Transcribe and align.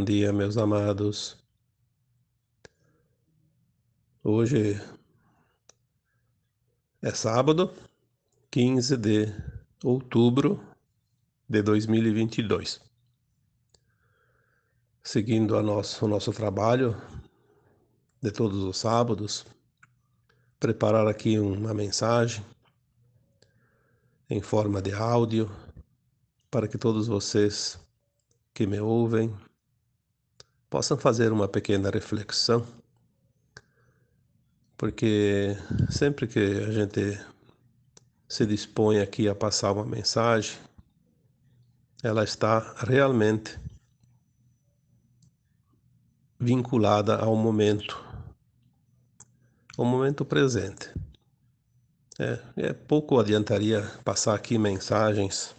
Bom 0.00 0.04
dia, 0.06 0.32
meus 0.32 0.56
amados. 0.56 1.36
Hoje 4.24 4.80
é 7.02 7.10
sábado, 7.10 7.70
15 8.50 8.96
de 8.96 9.26
outubro 9.84 10.58
de 11.46 11.60
2022. 11.60 12.80
Seguindo 15.04 15.54
a 15.58 15.62
nosso, 15.62 16.06
o 16.06 16.08
nosso 16.08 16.32
trabalho 16.32 16.96
de 18.22 18.30
todos 18.30 18.64
os 18.64 18.78
sábados, 18.78 19.44
preparar 20.58 21.06
aqui 21.06 21.38
uma 21.38 21.74
mensagem 21.74 22.42
em 24.30 24.40
forma 24.40 24.80
de 24.80 24.94
áudio 24.94 25.50
para 26.50 26.66
que 26.66 26.78
todos 26.78 27.06
vocês 27.06 27.78
que 28.54 28.66
me 28.66 28.80
ouvem 28.80 29.30
possam 30.70 30.96
fazer 30.96 31.32
uma 31.32 31.48
pequena 31.48 31.90
reflexão, 31.90 32.64
porque 34.78 35.56
sempre 35.90 36.28
que 36.28 36.38
a 36.38 36.70
gente 36.70 37.20
se 38.28 38.46
dispõe 38.46 39.00
aqui 39.00 39.28
a 39.28 39.34
passar 39.34 39.72
uma 39.72 39.84
mensagem, 39.84 40.56
ela 42.02 42.22
está 42.22 42.60
realmente 42.78 43.58
vinculada 46.38 47.16
ao 47.16 47.34
momento, 47.34 48.02
ao 49.76 49.84
momento 49.84 50.24
presente. 50.24 50.88
É, 52.18 52.38
é 52.56 52.72
pouco 52.72 53.18
adiantaria 53.18 53.82
passar 54.04 54.34
aqui 54.34 54.56
mensagens 54.56 55.54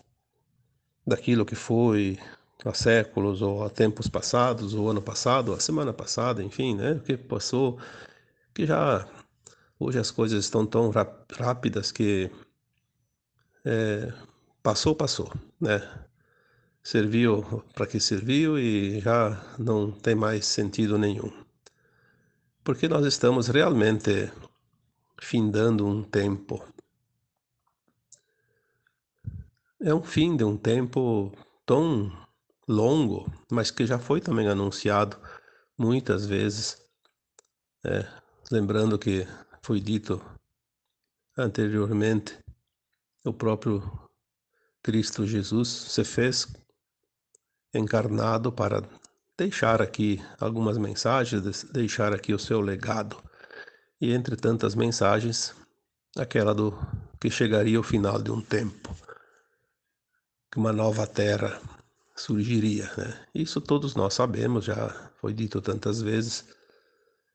daquilo 1.06 1.46
que 1.46 1.56
foi, 1.56 2.18
há 2.66 2.74
séculos, 2.74 3.42
ou 3.42 3.64
há 3.64 3.70
tempos 3.70 4.08
passados, 4.08 4.74
ou 4.74 4.90
ano 4.90 5.02
passado, 5.02 5.54
a 5.54 5.60
semana 5.60 5.94
passada, 5.94 6.44
enfim, 6.44 6.76
né? 6.76 6.94
O 6.94 7.00
que 7.00 7.18
passou, 7.18 7.80
que 8.54 8.66
já 8.66 9.08
hoje 9.80 10.00
as 10.00 10.12
coisas 10.12 10.44
estão 10.46 10.66
tão 10.66 10.92
rápidas 11.38 11.92
que 11.92 12.30
é, 13.66 14.14
passou, 14.62 14.96
passou, 14.96 15.32
né? 15.60 15.82
Serviu 16.84 17.64
para 17.76 17.86
que 17.86 18.00
serviu 18.00 18.58
e 18.58 19.00
já 19.00 19.40
não 19.58 19.92
tem 19.92 20.16
mais 20.16 20.46
sentido 20.46 20.98
nenhum. 20.98 21.32
Porque 22.64 22.88
nós 22.88 23.06
estamos 23.06 23.48
realmente 23.48 24.32
findando 25.20 25.86
um 25.86 26.04
tempo. 26.04 26.64
É 29.80 29.94
um 29.94 30.04
fim 30.04 30.36
de 30.36 30.44
um 30.44 30.58
tempo 30.58 31.32
tão 31.66 32.12
longo, 32.68 33.32
mas 33.52 33.72
que 33.72 33.86
já 33.86 34.00
foi 34.00 34.22
também 34.22 34.48
anunciado 34.48 35.18
muitas 35.78 36.26
vezes. 36.26 36.78
É, 37.84 38.08
lembrando 38.52 39.00
que 39.00 39.28
foi 39.64 39.80
dito 39.80 40.22
anteriormente, 41.38 42.38
o 43.26 43.34
próprio 43.34 43.82
Cristo 44.84 45.26
Jesus 45.26 45.68
se 45.68 46.04
fez 46.04 46.48
encarnado 47.74 48.52
para 48.52 48.84
deixar 49.38 49.82
aqui 49.82 50.22
algumas 50.40 50.78
mensagens, 50.78 51.64
deixar 51.66 52.14
aqui 52.14 52.34
o 52.34 52.40
seu 52.40 52.62
legado. 52.62 53.18
E 54.00 54.12
entre 54.14 54.36
tantas 54.36 54.74
mensagens, 54.74 55.56
aquela 56.18 56.54
do 56.54 56.74
que 57.20 57.30
chegaria 57.30 57.80
o 57.80 57.84
final 57.84 58.20
de 58.22 58.32
um 58.32 58.42
tempo, 58.42 58.96
que 60.52 60.58
uma 60.58 60.74
nova 60.74 61.06
terra 61.06 61.62
surgiria. 62.22 62.92
Né? 62.98 63.26
Isso 63.34 63.60
todos 63.60 63.96
nós 63.96 64.14
sabemos, 64.14 64.66
já 64.66 64.90
foi 65.20 65.34
dito 65.34 65.62
tantas 65.62 66.02
vezes. 66.02 66.46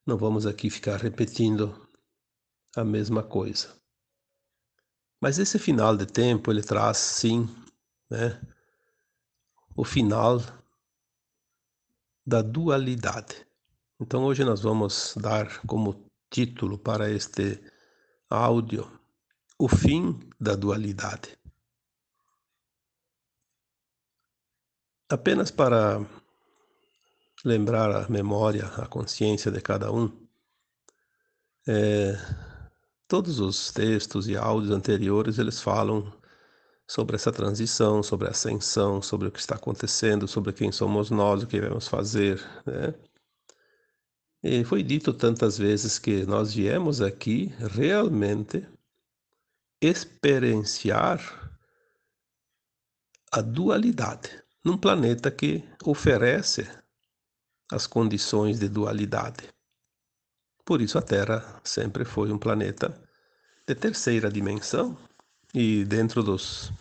Não 0.07 0.17
vamos 0.17 0.47
aqui 0.47 0.71
ficar 0.71 0.99
repetindo 0.99 1.89
a 2.77 2.85
mesma 2.85 3.23
coisa. 3.23 3.75
Mas 5.21 5.39
esse 5.39 5.59
final 5.59 5.97
de 5.97 6.07
tempo 6.07 6.51
ele 6.51 6.63
traz 6.63 6.99
sim, 6.99 7.49
né, 8.11 8.41
o 9.75 9.85
final 9.85 10.41
da 12.25 12.43
dualidade. 12.43 13.47
Então 14.01 14.25
hoje 14.25 14.45
nós 14.45 14.63
vamos 14.63 15.15
dar 15.17 15.61
como 15.63 16.07
título 16.31 16.79
para 16.79 17.11
este 17.11 17.61
áudio 18.29 18.91
o 19.59 19.69
fim 19.69 20.21
da 20.39 20.55
dualidade. 20.55 21.39
Apenas 25.09 25.53
para 25.53 26.05
lembrar 27.45 27.95
a 27.95 28.09
memória, 28.09 28.67
a 28.67 28.89
consciência 28.89 29.53
de 29.53 29.61
cada 29.61 29.93
um, 29.93 30.11
é, 31.69 32.17
todos 33.07 33.39
os 33.39 33.71
textos 33.71 34.27
e 34.27 34.37
áudios 34.37 34.73
anteriores 34.73 35.39
eles 35.39 35.63
falam 35.63 36.13
sobre 36.89 37.15
essa 37.15 37.31
transição, 37.31 38.03
sobre 38.03 38.27
a 38.27 38.33
ascensão, 38.33 39.01
sobre 39.01 39.29
o 39.29 39.31
que 39.31 39.39
está 39.39 39.55
acontecendo, 39.55 40.27
sobre 40.27 40.53
quem 40.53 40.73
somos 40.73 41.09
nós, 41.09 41.41
o 41.45 41.47
que 41.47 41.61
devemos 41.61 41.87
fazer, 41.87 42.41
né? 42.67 42.93
E 44.43 44.65
foi 44.65 44.83
dito 44.83 45.15
tantas 45.15 45.57
vezes 45.57 46.01
que 46.01 46.27
nós 46.27 46.53
viemos 46.53 47.01
aqui 47.01 47.55
realmente 47.59 48.67
experienciar 49.81 51.21
a 53.31 53.41
dualidade 53.41 54.46
num 54.67 54.77
planeta 54.77 55.31
que 55.31 55.63
oferece 55.85 56.69
as 57.71 57.87
condições 57.87 58.59
de 58.59 58.69
dualidade. 58.69 59.49
Por 60.65 60.81
isso 60.81 60.99
a 60.99 61.03
Terra 61.03 61.61
sempre 61.63 62.05
foi 62.05 62.33
um 62.33 62.39
planeta 62.39 63.01
de 63.65 63.77
terceira 63.77 64.29
dimensão 64.29 64.99
e 65.55 65.85
dentro 65.85 66.21
dos 66.21 66.73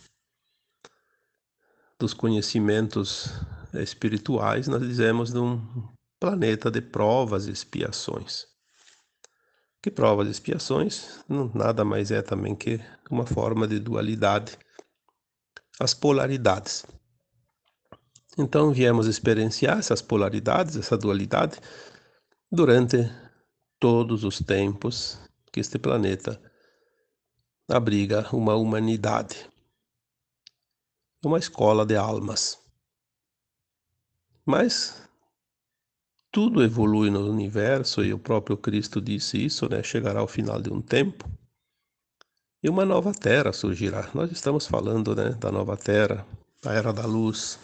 dos 1.96 2.12
conhecimentos 2.12 3.28
espirituais 3.72 4.66
nós 4.66 4.82
dizemos 4.82 5.32
de 5.32 5.38
um 5.38 5.88
planeta 6.18 6.72
de 6.72 6.80
provas 6.80 7.46
e 7.46 7.52
expiações. 7.52 8.48
Que 9.80 9.92
provas 9.92 10.26
e 10.26 10.32
expiações 10.32 11.24
nada 11.54 11.84
mais 11.84 12.10
é 12.10 12.20
também 12.20 12.56
que 12.56 12.80
uma 13.08 13.24
forma 13.24 13.64
de 13.68 13.78
dualidade, 13.78 14.58
as 15.78 15.94
polaridades. 15.94 16.84
Então 18.38 18.72
viemos 18.72 19.06
experienciar 19.06 19.78
essas 19.78 20.02
polaridades, 20.02 20.76
essa 20.76 20.96
dualidade, 20.96 21.58
durante 22.52 22.98
todos 23.78 24.24
os 24.24 24.40
tempos 24.40 25.18
que 25.50 25.60
este 25.60 25.78
planeta 25.78 26.40
abriga 27.68 28.28
uma 28.34 28.54
humanidade, 28.54 29.48
uma 31.24 31.38
escola 31.38 31.86
de 31.86 31.96
almas. 31.96 32.58
Mas 34.44 35.02
tudo 36.30 36.62
evolui 36.62 37.10
no 37.10 37.28
universo 37.30 38.04
e 38.04 38.12
o 38.12 38.18
próprio 38.18 38.56
Cristo 38.56 39.00
disse 39.00 39.42
isso, 39.42 39.68
né? 39.68 39.82
Chegará 39.82 40.20
ao 40.20 40.28
final 40.28 40.60
de 40.60 40.70
um 40.70 40.82
tempo 40.82 41.24
e 42.62 42.68
uma 42.68 42.84
nova 42.84 43.12
terra 43.12 43.52
surgirá. 43.52 44.10
Nós 44.12 44.30
estamos 44.30 44.66
falando, 44.66 45.14
né, 45.14 45.30
da 45.30 45.50
nova 45.50 45.76
terra, 45.76 46.26
a 46.64 46.72
era 46.72 46.92
da 46.92 47.06
luz, 47.06 47.58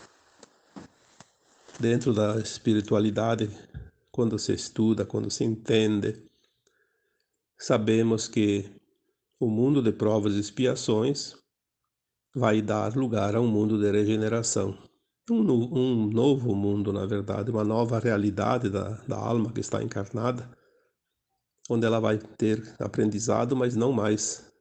dentro 1.83 2.13
da 2.13 2.39
espiritualidade, 2.39 3.51
quando 4.13 4.39
se 4.39 4.53
estuda, 4.53 5.05
quando 5.05 5.29
se 5.29 5.43
entende, 5.43 6.23
sabemos 7.59 8.29
que 8.29 8.71
o 9.41 9.49
mundo 9.49 9.83
de 9.83 9.91
provas 9.91 10.35
e 10.35 10.39
expiações 10.39 11.37
vai 12.33 12.63
dar 12.63 12.95
lugar 12.95 13.35
a 13.35 13.41
um 13.41 13.49
mundo 13.49 13.81
de 13.81 13.91
regeneração. 13.91 14.79
Um, 15.29 15.41
um 15.77 16.07
novo 16.07 16.55
mundo, 16.55 16.93
na 16.93 17.05
verdade, 17.05 17.51
uma 17.51 17.65
nova 17.65 17.99
realidade 17.99 18.71
da, 18.71 18.91
da 19.09 19.17
alma 19.17 19.53
que 19.53 19.61
está 19.61 19.83
encarnada, 19.83 20.49
onde 21.69 21.85
ela 21.85 21.99
vai 21.99 22.17
ter 22.17 22.77
aprendizado, 22.79 23.57
mas 23.57 23.75
não 23.75 23.93
mais 23.93 24.53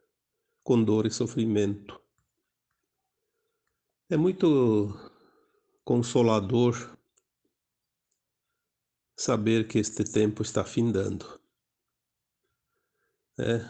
com 0.64 0.84
dor 0.84 1.06
e 1.06 1.12
sofrimento. 1.12 2.02
É 4.10 4.18
muito 4.18 4.92
consolador 5.86 6.98
saber 9.22 9.68
que 9.68 9.78
este 9.78 10.04
tempo 10.04 10.42
está 10.42 10.64
findando. 10.64 11.40
É, 13.40 13.64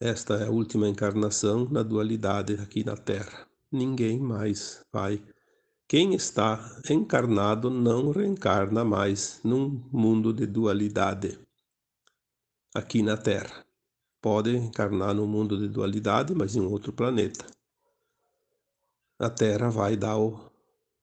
esta 0.00 0.34
é 0.34 0.46
a 0.46 0.50
última 0.50 0.88
encarnação 0.88 1.68
na 1.68 1.82
dualidade 1.82 2.54
aqui 2.54 2.84
na 2.84 2.96
Terra. 2.96 3.48
Ninguém 3.72 4.20
mais 4.20 4.84
vai. 4.92 5.20
Quem 5.88 6.14
está 6.14 6.80
encarnado 6.88 7.70
não 7.70 8.12
reencarna 8.12 8.84
mais 8.84 9.40
num 9.42 9.68
mundo 9.90 10.32
de 10.32 10.46
dualidade 10.46 11.36
aqui 12.72 13.02
na 13.02 13.16
Terra. 13.16 13.66
Pode 14.22 14.56
encarnar 14.56 15.12
no 15.12 15.26
mundo 15.26 15.58
de 15.58 15.66
dualidade, 15.68 16.32
mas 16.36 16.54
em 16.54 16.60
outro 16.60 16.92
planeta. 16.92 17.44
A 19.18 19.28
Terra 19.28 19.70
vai 19.70 19.96
dar 19.96 20.18
o 20.18 20.52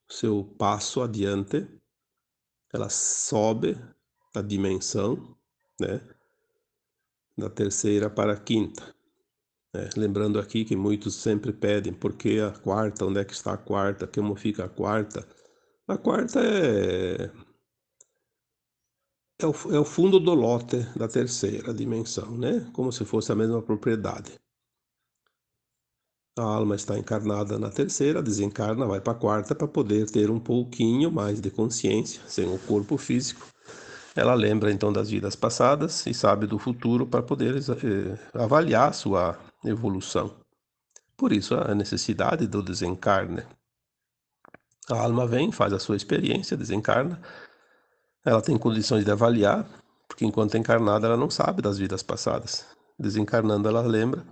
seu 0.07 0.45
passo 0.57 1.01
adiante 1.01 1.68
ela 2.73 2.89
sobe 2.89 3.77
a 4.35 4.41
dimensão, 4.41 5.38
né? 5.79 6.01
Da 7.38 7.50
terceira 7.50 8.09
para 8.09 8.33
a 8.33 8.39
quinta. 8.39 8.95
Né? 9.73 9.89
Lembrando 9.97 10.39
aqui 10.39 10.63
que 10.63 10.75
muitos 10.75 11.15
sempre 11.15 11.51
pedem 11.51 11.94
por 11.94 12.13
que 12.15 12.39
a 12.39 12.51
quarta, 12.51 13.06
onde 13.06 13.19
é 13.19 13.25
que 13.25 13.33
está 13.33 13.53
a 13.53 13.57
quarta, 13.57 14.07
como 14.07 14.35
fica 14.35 14.65
a 14.65 14.69
quarta. 14.69 15.27
A 15.88 15.97
quarta 15.97 16.39
é, 16.39 17.31
é, 19.39 19.45
o, 19.45 19.51
é 19.73 19.79
o 19.79 19.85
fundo 19.85 20.19
do 20.19 20.33
lote 20.33 20.77
da 20.97 21.07
terceira 21.07 21.73
dimensão, 21.73 22.38
né? 22.38 22.69
Como 22.73 22.91
se 22.91 23.03
fosse 23.06 23.31
a 23.31 23.35
mesma 23.35 23.62
propriedade. 23.62 24.39
A 26.38 26.44
alma 26.44 26.76
está 26.76 27.00
encarnada 27.00 27.58
na 27.58 27.70
terceira, 27.70 28.22
desencarna, 28.22 28.86
vai 28.86 29.00
para 29.00 29.14
a 29.14 29.16
quarta 29.16 29.56
para 29.56 29.70
poder 29.70 30.10
ter 30.10 30.30
um 30.30 30.38
pouquinho 30.38 31.10
mais 31.10 31.40
de 31.40 31.50
consciência, 31.50 32.22
sem 32.28 32.46
o 32.54 32.60
corpo 32.60 32.98
físico. 32.98 33.48
Ela 34.14 34.34
lembra 34.34 34.70
então 34.70 34.92
das 34.92 35.10
vidas 35.10 35.34
passadas 35.34 36.06
e 36.06 36.14
sabe 36.14 36.46
do 36.46 36.60
futuro 36.60 37.08
para 37.08 37.24
poder 37.24 37.56
eh, 37.56 38.20
avaliar 38.34 38.94
sua 38.94 39.40
evolução. 39.64 40.36
Por 41.16 41.32
isso 41.32 41.56
a 41.56 41.74
necessidade 41.74 42.46
do 42.48 42.62
desencarne. 42.62 43.44
A 44.90 45.00
alma 45.00 45.26
vem, 45.26 45.54
faz 45.54 45.72
a 45.72 45.80
sua 45.80 45.96
experiência, 45.96 46.58
desencarna. 46.58 47.18
Ela 48.26 48.42
tem 48.42 48.58
condições 48.58 49.06
de 49.06 49.12
avaliar, 49.12 49.66
porque 50.06 50.26
enquanto 50.26 50.58
encarnada 50.58 51.08
ela 51.08 51.16
não 51.16 51.30
sabe 51.30 51.62
das 51.62 51.78
vidas 51.78 52.04
passadas. 52.04 52.66
Desencarnando 53.00 53.70
ela 53.70 53.82
lembra 53.82 54.26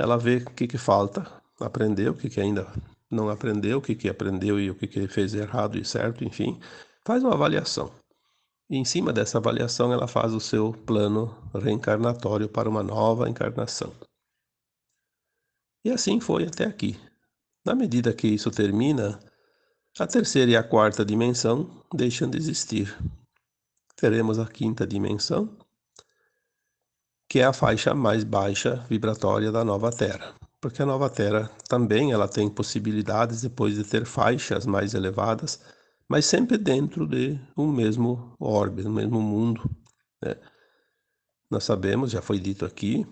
ela 0.00 0.16
vê 0.16 0.36
o 0.36 0.50
que, 0.50 0.66
que 0.66 0.78
falta, 0.78 1.30
aprendeu, 1.60 2.12
o 2.12 2.16
que, 2.16 2.30
que 2.30 2.40
ainda 2.40 2.66
não 3.10 3.28
aprendeu, 3.28 3.78
o 3.78 3.82
que, 3.82 3.94
que 3.94 4.08
aprendeu 4.08 4.58
e 4.58 4.70
o 4.70 4.74
que, 4.74 4.86
que 4.86 5.06
fez 5.08 5.34
errado 5.34 5.76
e 5.76 5.84
certo, 5.84 6.24
enfim, 6.24 6.58
faz 7.04 7.22
uma 7.22 7.34
avaliação. 7.34 7.92
E 8.70 8.76
em 8.76 8.84
cima 8.84 9.12
dessa 9.12 9.36
avaliação, 9.36 9.92
ela 9.92 10.06
faz 10.06 10.32
o 10.32 10.40
seu 10.40 10.72
plano 10.72 11.36
reencarnatório 11.54 12.48
para 12.48 12.68
uma 12.68 12.82
nova 12.82 13.28
encarnação. 13.28 13.92
E 15.84 15.90
assim 15.90 16.18
foi 16.18 16.44
até 16.44 16.64
aqui. 16.64 16.98
Na 17.64 17.74
medida 17.74 18.14
que 18.14 18.28
isso 18.28 18.50
termina, 18.50 19.20
a 19.98 20.06
terceira 20.06 20.50
e 20.52 20.56
a 20.56 20.62
quarta 20.62 21.04
dimensão 21.04 21.84
deixam 21.92 22.30
de 22.30 22.38
existir. 22.38 22.96
Teremos 23.96 24.38
a 24.38 24.46
quinta 24.46 24.86
dimensão, 24.86 25.58
que 27.30 27.38
é 27.38 27.44
a 27.44 27.52
faixa 27.52 27.94
mais 27.94 28.24
baixa 28.24 28.84
vibratória 28.88 29.52
da 29.52 29.64
nova 29.64 29.92
Terra. 29.92 30.34
Porque 30.60 30.82
a 30.82 30.86
nova 30.86 31.08
Terra 31.08 31.48
também 31.68 32.10
ela 32.10 32.26
tem 32.26 32.50
possibilidades 32.50 33.42
depois 33.42 33.76
de 33.76 33.84
ter 33.84 34.04
faixas 34.04 34.66
mais 34.66 34.94
elevadas, 34.94 35.60
mas 36.08 36.26
sempre 36.26 36.58
dentro 36.58 37.06
de 37.06 37.38
um 37.56 37.70
mesmo 37.70 38.34
orbe, 38.40 38.84
um 38.84 38.92
mesmo 38.92 39.22
mundo. 39.22 39.62
Né? 40.20 40.34
Nós 41.48 41.62
sabemos, 41.62 42.10
já 42.10 42.20
foi 42.20 42.40
dito 42.40 42.66
aqui, 42.66 43.06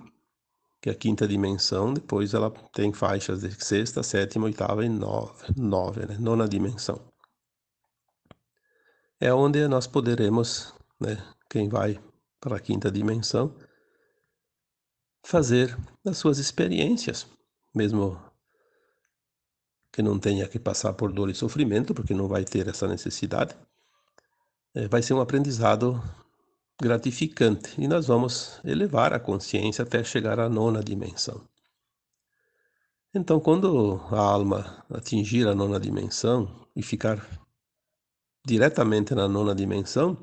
que 0.83 0.91
a 0.91 0.95
quinta 0.97 1.27
dimensão, 1.27 1.95
depois 1.95 2.35
ela 2.35 2.51
tem 2.73 2.93
faixas 2.93 3.43
de 3.43 3.65
sexta, 3.65 4.03
sétima, 4.03 4.47
oitava 4.47 4.85
e 4.85 4.89
nove, 4.89 5.45
nove 5.57 6.07
né? 6.07 6.17
nona 6.19 6.49
dimensão. 6.49 7.01
É 9.21 9.33
onde 9.33 9.69
nós 9.69 9.87
poderemos, 9.87 10.75
né? 11.01 11.25
quem 11.49 11.69
vai 11.69 12.01
para 12.41 12.57
a 12.57 12.61
quinta 12.61 12.91
dimensão, 12.91 13.55
fazer 15.23 15.77
as 16.05 16.19
suas 16.19 16.39
experiências, 16.39 17.27
mesmo 17.75 18.21
que 19.93 20.03
não 20.03 20.19
tenha 20.19 20.47
que 20.47 20.59
passar 20.59 20.93
por 20.93 21.13
dor 21.13 21.29
e 21.31 21.35
sofrimento, 21.35 21.95
porque 21.95 22.15
não 22.15 22.29
vai 22.29 22.45
ter 22.45 22.69
essa 22.69 22.87
necessidade. 22.87 23.55
É, 24.75 24.87
vai 24.87 25.03
ser 25.03 25.15
um 25.15 25.21
aprendizado 25.21 26.03
gratificante 26.81 27.75
e 27.81 27.89
nós 27.89 28.07
vamos 28.07 28.61
elevar 28.65 29.13
a 29.13 29.19
consciência 29.19 29.83
até 29.83 30.05
chegar 30.05 30.39
à 30.39 30.49
nona 30.49 30.83
dimensão. 30.83 31.43
Então, 33.13 33.41
quando 33.41 34.01
a 34.11 34.21
alma 34.21 34.85
atingir 34.91 35.49
a 35.49 35.55
nona 35.55 35.81
dimensão 35.81 36.67
e 36.77 36.83
ficar 36.83 37.27
diretamente 38.47 39.15
na 39.15 39.27
nona 39.27 39.55
dimensão, 39.55 40.17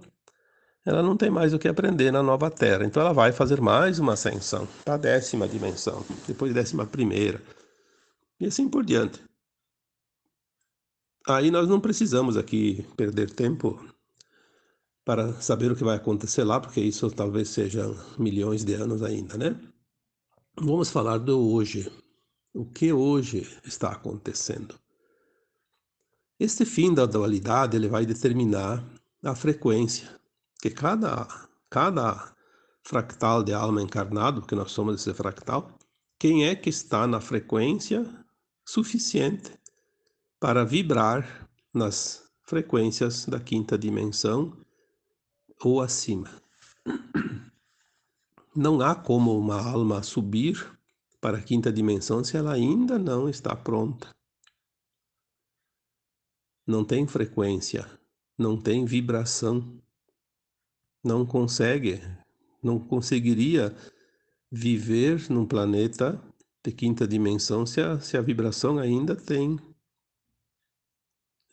ela 0.86 1.02
não 1.02 1.18
tem 1.18 1.32
mais 1.32 1.52
o 1.52 1.58
que 1.58 1.68
aprender 1.68 2.12
na 2.12 2.22
nova 2.22 2.52
Terra. 2.52 2.86
Então 2.86 3.02
ela 3.02 3.12
vai 3.12 3.32
fazer 3.32 3.60
mais 3.60 3.98
uma 3.98 4.14
ascensão 4.14 4.68
para 4.86 4.94
a 4.94 4.98
décima 4.98 5.48
dimensão, 5.48 6.06
depois 6.28 6.54
décima 6.54 6.86
primeira, 6.86 7.42
e 8.40 8.46
assim 8.46 8.70
por 8.70 8.86
diante. 8.86 9.20
Aí 11.28 11.50
nós 11.50 11.68
não 11.68 11.80
precisamos 11.80 12.38
aqui 12.38 12.86
perder 12.96 13.32
tempo 13.32 13.84
para 15.04 15.34
saber 15.42 15.72
o 15.72 15.76
que 15.76 15.84
vai 15.84 15.96
acontecer 15.96 16.44
lá, 16.44 16.60
porque 16.60 16.82
isso 16.82 17.10
talvez 17.10 17.50
seja 17.50 17.84
milhões 18.18 18.63
de 18.63 18.75
anos 18.75 19.01
ainda, 19.01 19.36
né? 19.38 19.60
Vamos 20.56 20.92
falar 20.92 21.18
do 21.18 21.51
hoje. 21.51 21.92
O 22.54 22.63
que 22.63 22.94
hoje 22.94 23.60
está 23.65 23.89
acontecendo? 23.89 24.80
Este 26.39 26.63
fim 26.63 26.94
da 26.94 27.06
dualidade 27.06 27.75
ele 27.75 27.88
vai 27.88 28.06
determinar 28.06 28.88
a 29.24 29.36
frequência 29.36 30.10
que 30.65 30.72
cada, 30.72 31.27
cada 31.69 32.36
fractal 32.81 33.43
de 33.43 33.53
alma 33.53 33.84
encarnado, 33.84 34.41
porque 34.41 34.55
nós 34.55 34.72
somos 34.72 34.95
esse 34.95 35.13
fractal, 35.13 35.72
quem 36.17 36.48
é 36.48 36.55
que 36.55 36.72
está 36.72 37.05
na 37.05 37.22
frequência 37.22 38.03
suficiente 38.65 39.51
para 40.39 40.65
vibrar 40.65 41.48
nas 41.72 42.27
frequências 42.41 43.27
da 43.27 43.39
quinta 43.39 43.77
dimensão 43.77 44.57
ou 45.63 45.81
acima. 45.81 46.31
Não 48.55 48.81
há 48.81 48.95
como 48.95 49.38
uma 49.38 49.62
alma 49.62 50.01
subir 50.01 50.75
para 51.22 51.38
a 51.38 51.43
quinta 51.43 51.72
dimensão 51.72 52.24
se 52.24 52.38
ela 52.38 52.53
ainda 52.53 52.98
não 52.98 53.29
está 53.29 53.55
pronta. 53.55 54.10
Não 56.65 56.84
tem 56.84 57.05
frequência, 57.05 57.88
não 58.36 58.60
tem 58.60 58.84
vibração 58.84 59.79
não 61.06 61.26
consegue, 61.26 62.02
não 62.62 62.80
conseguiria 62.80 63.76
viver 64.52 65.30
num 65.30 65.46
planeta 65.46 66.20
de 66.66 66.72
quinta 66.72 67.08
dimensão 67.08 67.66
se 67.66 67.80
a, 67.80 68.00
se 68.00 68.18
a 68.18 68.22
vibração 68.22 68.80
ainda 68.80 69.16
tem 69.16 69.60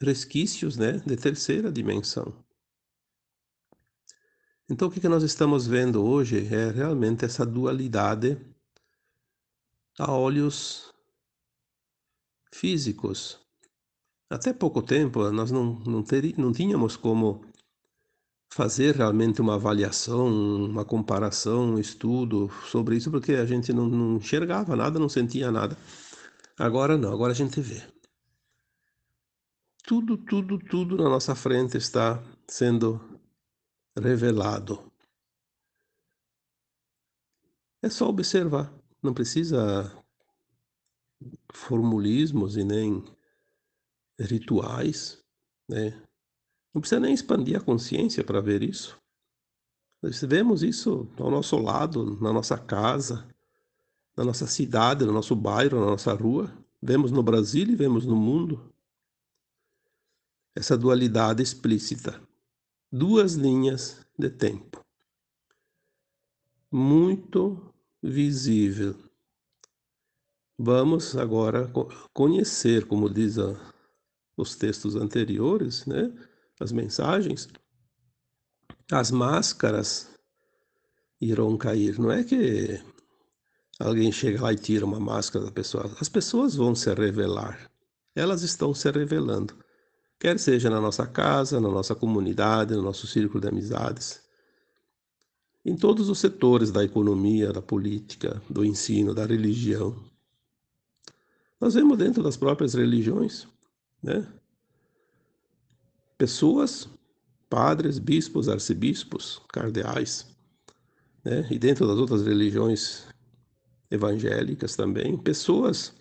resquícios 0.01 0.77
né, 0.77 0.93
de 1.07 1.17
terceira 1.17 1.71
dimensão. 1.71 2.43
Então, 4.71 4.89
o 4.89 4.91
que, 4.91 5.01
que 5.01 5.09
nós 5.09 5.23
estamos 5.23 5.67
vendo 5.67 6.03
hoje 6.03 6.47
é 6.47 6.71
realmente 6.71 7.27
essa 7.27 7.45
dualidade 7.45 8.41
a 9.99 10.11
olhos 10.11 10.95
físicos. 12.51 13.39
Até 14.31 14.51
pouco 14.55 14.81
tempo, 14.81 15.31
nós 15.31 15.51
não, 15.51 15.79
não, 15.81 16.03
ter, 16.03 16.39
não 16.39 16.53
tínhamos 16.53 16.97
como 16.97 17.45
fazer 18.53 18.97
realmente 18.97 19.41
uma 19.41 19.55
avaliação, 19.55 20.27
uma 20.27 20.85
comparação, 20.85 21.73
um 21.73 21.79
estudo 21.79 22.51
sobre 22.67 22.97
isso, 22.97 23.11
porque 23.11 23.33
a 23.33 23.47
gente 23.47 23.73
não, 23.73 23.89
não 23.89 24.17
enxergava 24.17 24.77
nada, 24.77 24.99
não 24.99 25.09
sentia 25.09 25.51
nada. 25.51 25.75
Agora 26.59 26.99
não, 26.99 27.11
agora 27.11 27.33
a 27.33 27.35
gente 27.35 27.63
vê. 27.63 27.83
Tudo, 29.85 30.19
tudo, 30.19 30.59
tudo 30.59 30.99
na 30.99 31.09
nossa 31.09 31.35
frente 31.35 31.79
está 31.79 32.23
sendo 32.47 33.01
revelado. 33.99 34.93
É 37.81 37.89
só 37.89 38.07
observar, 38.07 38.71
não 39.03 39.15
precisa 39.15 39.91
formulismos 41.51 42.59
e 42.59 42.65
nem 42.65 43.03
rituais, 44.21 45.25
né? 45.67 46.03
Não 46.73 46.81
precisa 46.81 47.00
nem 47.00 47.12
expandir 47.12 47.57
a 47.57 47.61
consciência 47.61 48.25
para 48.25 48.41
ver 48.41 48.62
isso. 48.62 48.99
Nós 50.02 50.21
vemos 50.23 50.62
isso 50.62 51.09
ao 51.19 51.31
nosso 51.31 51.57
lado, 51.59 52.19
na 52.21 52.33
nossa 52.33 52.59
casa, 52.59 53.29
na 54.17 54.25
nossa 54.25 54.47
cidade, 54.47 55.05
no 55.05 55.12
nosso 55.12 55.37
bairro, 55.37 55.79
na 55.79 55.87
nossa 55.87 56.12
rua. 56.12 56.52
Vemos 56.83 57.12
no 57.12 57.23
Brasil 57.23 57.69
e 57.69 57.76
vemos 57.76 58.05
no 58.05 58.17
mundo. 58.17 58.73
Essa 60.55 60.76
dualidade 60.76 61.43
explícita. 61.43 62.21
Duas 62.91 63.35
linhas 63.35 64.05
de 64.19 64.29
tempo. 64.29 64.85
Muito 66.71 67.73
visível. 68.02 68.97
Vamos 70.59 71.17
agora 71.17 71.71
conhecer, 72.12 72.87
como 72.87 73.09
diz 73.09 73.37
os 74.37 74.57
textos 74.57 74.97
anteriores, 74.97 75.87
né? 75.87 76.12
As 76.62 76.73
mensagens, 76.73 77.49
as 78.90 79.11
máscaras 79.11 80.11
irão 81.21 81.57
cair. 81.57 81.99
Não 81.99 82.11
é 82.11 82.25
que 82.25 82.81
alguém 83.78 84.11
chega 84.12 84.42
lá 84.42 84.52
e 84.52 84.57
tira 84.57 84.85
uma 84.85 85.00
máscara 85.00 85.45
da 85.45 85.50
pessoa. 85.50 85.90
As 86.00 86.09
pessoas 86.09 86.54
vão 86.54 86.75
se 86.75 86.92
revelar. 86.92 87.71
Elas 88.14 88.42
estão 88.42 88.75
se 88.75 88.90
revelando. 88.90 89.54
quer 90.19 90.38
seja 90.38 90.71
na 90.71 90.81
nossa 90.81 91.07
casa, 91.07 91.61
na 91.61 91.69
nossa 91.69 91.95
comunidade, 91.95 92.75
no 92.75 92.83
nosso 92.83 93.07
círculo 93.07 93.40
de 93.40 93.49
amizades, 93.49 94.23
em 95.64 95.76
todos 95.76 96.09
os 96.09 96.19
setores 96.19 96.71
da 96.71 96.85
economia, 96.85 97.52
da 97.52 97.62
política, 97.62 98.42
do 98.49 98.64
ensino, 98.64 99.14
da 99.14 99.25
religião. 99.25 99.97
Nós 101.61 101.75
vemos 101.75 101.97
dentro 101.97 102.23
das 102.23 102.37
próprias 102.37 102.75
religiões, 102.75 103.47
né? 104.02 104.26
Pessoas, 106.23 106.88
padres, 107.50 107.99
bispos, 107.99 108.49
arcebispos, 108.49 109.43
cardeais, 109.52 110.25
né? 111.25 111.49
E 111.50 111.59
dentro 111.59 111.85
das 111.85 111.99
outras 111.99 112.23
religiões 112.23 113.09
evangélicas 113.91 114.76
também, 114.76 115.17
pessoas 115.17 115.93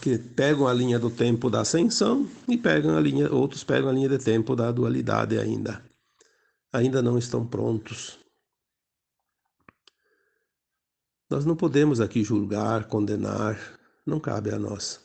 que 0.00 0.16
pegam 0.16 0.68
a 0.68 0.72
linha 0.72 1.00
do 1.00 1.10
tempo 1.10 1.50
da 1.50 1.62
ascensão 1.62 2.30
e 2.48 2.56
pegam 2.56 2.96
a 2.96 3.00
linha, 3.00 3.28
outros 3.28 3.64
pegam 3.64 3.90
a 3.90 3.92
linha 3.92 4.08
de 4.08 4.18
tempo 4.18 4.54
da 4.54 4.70
dualidade 4.70 5.36
ainda. 5.36 5.84
Ainda 6.72 7.02
não 7.02 7.18
estão 7.18 7.44
prontos. 7.44 8.20
Nós 11.28 11.44
não 11.44 11.56
podemos 11.56 12.00
aqui 12.00 12.22
julgar, 12.22 12.86
condenar, 12.86 13.58
não 14.06 14.20
cabe 14.20 14.52
a 14.52 14.60
nós. 14.60 15.00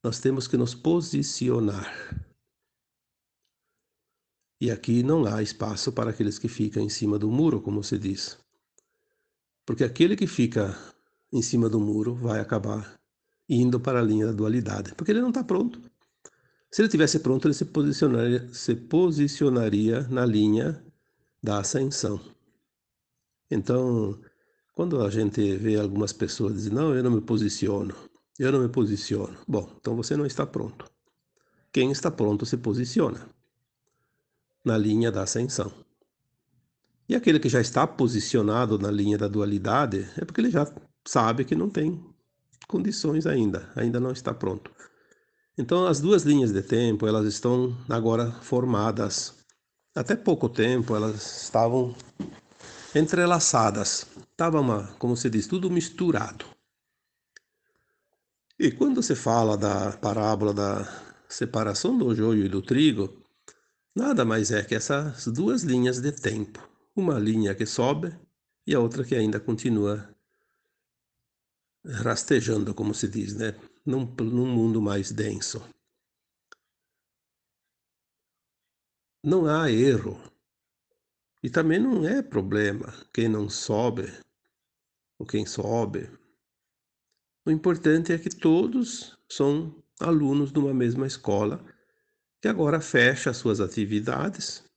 Nós 0.00 0.20
temos 0.20 0.46
que 0.46 0.56
nos 0.56 0.76
posicionar. 0.76 2.27
E 4.60 4.72
aqui 4.72 5.04
não 5.04 5.24
há 5.24 5.40
espaço 5.40 5.92
para 5.92 6.10
aqueles 6.10 6.36
que 6.38 6.48
ficam 6.48 6.82
em 6.82 6.88
cima 6.88 7.16
do 7.16 7.30
muro, 7.30 7.60
como 7.60 7.82
se 7.84 7.96
diz. 7.96 8.36
Porque 9.64 9.84
aquele 9.84 10.16
que 10.16 10.26
fica 10.26 10.76
em 11.32 11.42
cima 11.42 11.68
do 11.68 11.78
muro 11.78 12.14
vai 12.14 12.40
acabar 12.40 12.98
indo 13.48 13.78
para 13.78 14.00
a 14.00 14.02
linha 14.02 14.26
da 14.26 14.32
dualidade, 14.32 14.94
porque 14.96 15.12
ele 15.12 15.20
não 15.20 15.28
está 15.28 15.44
pronto. 15.44 15.80
Se 16.70 16.82
ele 16.82 16.88
tivesse 16.88 17.20
pronto, 17.20 17.46
ele 17.46 17.54
se 17.54 17.66
posicionaria, 17.66 18.52
se 18.52 18.74
posicionaria 18.74 20.02
na 20.08 20.26
linha 20.26 20.84
da 21.42 21.60
ascensão. 21.60 22.20
Então, 23.48 24.20
quando 24.74 25.00
a 25.00 25.08
gente 25.08 25.56
vê 25.56 25.78
algumas 25.78 26.12
pessoas 26.12 26.54
dizendo, 26.54 26.76
não, 26.76 26.94
eu 26.94 27.02
não 27.02 27.12
me 27.12 27.20
posiciono, 27.20 27.94
eu 28.38 28.50
não 28.50 28.60
me 28.60 28.68
posiciono. 28.68 29.38
Bom, 29.46 29.70
então 29.80 29.94
você 29.94 30.16
não 30.16 30.26
está 30.26 30.44
pronto. 30.44 30.84
Quem 31.72 31.92
está 31.92 32.10
pronto 32.10 32.44
se 32.44 32.56
posiciona 32.56 33.37
na 34.64 34.76
linha 34.76 35.10
da 35.10 35.22
ascensão. 35.22 35.72
E 37.08 37.14
aquele 37.14 37.40
que 37.40 37.48
já 37.48 37.60
está 37.60 37.86
posicionado 37.86 38.78
na 38.78 38.90
linha 38.90 39.16
da 39.16 39.28
dualidade 39.28 40.08
é 40.16 40.24
porque 40.24 40.40
ele 40.40 40.50
já 40.50 40.70
sabe 41.06 41.44
que 41.44 41.54
não 41.54 41.70
tem 41.70 42.04
condições 42.66 43.26
ainda, 43.26 43.70
ainda 43.74 43.98
não 43.98 44.12
está 44.12 44.34
pronto. 44.34 44.70
Então 45.56 45.86
as 45.86 46.00
duas 46.00 46.22
linhas 46.22 46.52
de 46.52 46.62
tempo, 46.62 47.06
elas 47.06 47.26
estão 47.26 47.76
agora 47.88 48.30
formadas. 48.42 49.34
Até 49.94 50.14
pouco 50.14 50.48
tempo 50.48 50.94
elas 50.94 51.44
estavam 51.44 51.94
entrelaçadas. 52.94 54.06
Estava 54.30 54.60
uma, 54.60 54.88
como 54.98 55.16
se 55.16 55.30
diz, 55.30 55.46
tudo 55.46 55.70
misturado. 55.70 56.44
E 58.58 58.70
quando 58.70 59.02
se 59.02 59.14
fala 59.14 59.56
da 59.56 59.92
parábola 59.92 60.52
da 60.52 60.86
separação 61.28 61.96
do 61.96 62.14
joio 62.14 62.44
e 62.44 62.48
do 62.48 62.60
trigo, 62.60 63.22
nada 63.98 64.24
mais 64.24 64.52
é 64.52 64.62
que 64.62 64.76
essas 64.76 65.26
duas 65.26 65.62
linhas 65.64 66.00
de 66.00 66.12
tempo 66.12 66.66
uma 66.94 67.18
linha 67.18 67.54
que 67.54 67.66
sobe 67.66 68.16
e 68.64 68.74
a 68.74 68.80
outra 68.80 69.04
que 69.04 69.14
ainda 69.14 69.40
continua 69.40 70.14
rastejando, 71.84 72.74
como 72.74 72.94
se 72.94 73.08
diz, 73.08 73.34
né? 73.34 73.54
num, 73.84 74.04
num 74.04 74.46
mundo 74.46 74.80
mais 74.80 75.10
denso. 75.10 75.62
Não 79.24 79.46
há 79.46 79.70
erro. 79.70 80.20
E 81.42 81.50
também 81.50 81.80
não 81.80 82.06
é 82.06 82.22
problema 82.22 82.92
quem 83.12 83.28
não 83.28 83.48
sobe 83.48 84.12
ou 85.18 85.26
quem 85.26 85.46
sobe. 85.46 86.10
O 87.46 87.50
importante 87.50 88.12
é 88.12 88.18
que 88.18 88.28
todos 88.28 89.18
são 89.28 89.82
alunos 89.98 90.52
de 90.52 90.58
uma 90.58 90.74
mesma 90.74 91.06
escola 91.06 91.64
que 92.40 92.48
agora 92.48 92.80
fecha 92.80 93.32
suas 93.32 93.60
atividades 93.60 94.68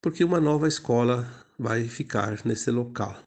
porque 0.00 0.24
uma 0.24 0.40
nova 0.40 0.66
escola 0.66 1.28
vai 1.58 1.86
ficar 1.86 2.40
nesse 2.44 2.70
local. 2.70 3.22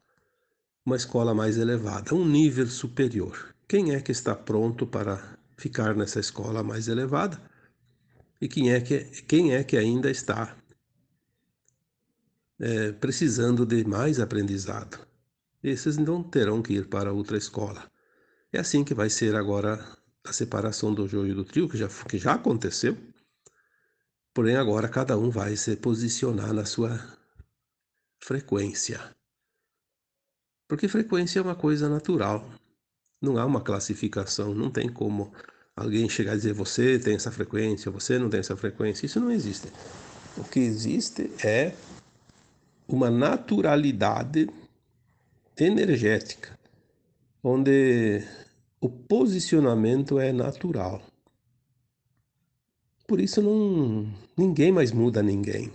Uma 0.85 0.95
escola 0.95 1.33
mais 1.33 1.57
elevada, 1.57 2.15
um 2.15 2.27
nível 2.27 2.67
superior. 2.67 3.53
Quem 3.67 3.93
é 3.93 4.01
que 4.01 4.11
está 4.11 4.35
pronto 4.35 4.87
para 4.87 5.37
ficar 5.55 5.95
nessa 5.95 6.19
escola 6.19 6.63
mais 6.63 6.87
elevada? 6.87 7.39
E 8.41 8.47
quem 8.47 8.73
é 8.73 8.81
que, 8.81 8.99
quem 9.23 9.53
é 9.53 9.63
que 9.63 9.77
ainda 9.77 10.09
está 10.09 10.57
é, 12.59 12.91
precisando 12.91 13.65
de 13.65 13.85
mais 13.85 14.19
aprendizado? 14.19 14.99
Esses 15.63 15.95
não 15.95 16.23
terão 16.23 16.61
que 16.61 16.73
ir 16.73 16.89
para 16.89 17.13
outra 17.13 17.37
escola. 17.37 17.89
É 18.51 18.59
assim 18.59 18.83
que 18.83 18.93
vai 18.93 19.09
ser 19.09 19.35
agora 19.35 19.79
a 20.25 20.33
separação 20.33 20.93
do 20.93 21.07
joio 21.07 21.31
e 21.31 21.35
do 21.35 21.43
trio, 21.43 21.67
que 21.67 21.77
já, 21.77 21.87
que 21.87 22.17
já 22.17 22.33
aconteceu 22.33 22.97
Porém, 24.33 24.55
agora 24.55 24.89
cada 24.89 25.15
um 25.15 25.29
vai 25.29 25.55
se 25.55 25.75
posicionar 25.75 26.51
na 26.53 26.65
sua 26.65 26.99
frequência. 28.19 28.99
Porque 30.67 30.87
frequência 30.87 31.37
é 31.37 31.41
uma 31.43 31.55
coisa 31.55 31.87
natural. 31.87 32.43
Não 33.21 33.37
há 33.37 33.45
uma 33.45 33.61
classificação, 33.61 34.55
não 34.55 34.71
tem 34.71 34.91
como 34.91 35.31
alguém 35.75 36.09
chegar 36.09 36.33
e 36.33 36.37
dizer 36.37 36.53
você 36.53 36.97
tem 36.97 37.15
essa 37.15 37.31
frequência, 37.31 37.91
você 37.91 38.17
não 38.17 38.27
tem 38.27 38.39
essa 38.39 38.57
frequência. 38.57 39.05
Isso 39.05 39.19
não 39.19 39.31
existe. 39.31 39.71
O 40.35 40.43
que 40.43 40.59
existe 40.59 41.29
é 41.45 41.75
uma 42.87 43.11
naturalidade 43.11 44.49
energética, 45.55 46.57
onde 47.43 48.23
o 48.83 48.89
posicionamento 48.89 50.19
é 50.19 50.33
natural. 50.33 51.01
Por 53.07 53.21
isso 53.21 53.41
não 53.41 54.13
ninguém 54.35 54.73
mais 54.73 54.91
muda 54.91 55.23
ninguém. 55.23 55.71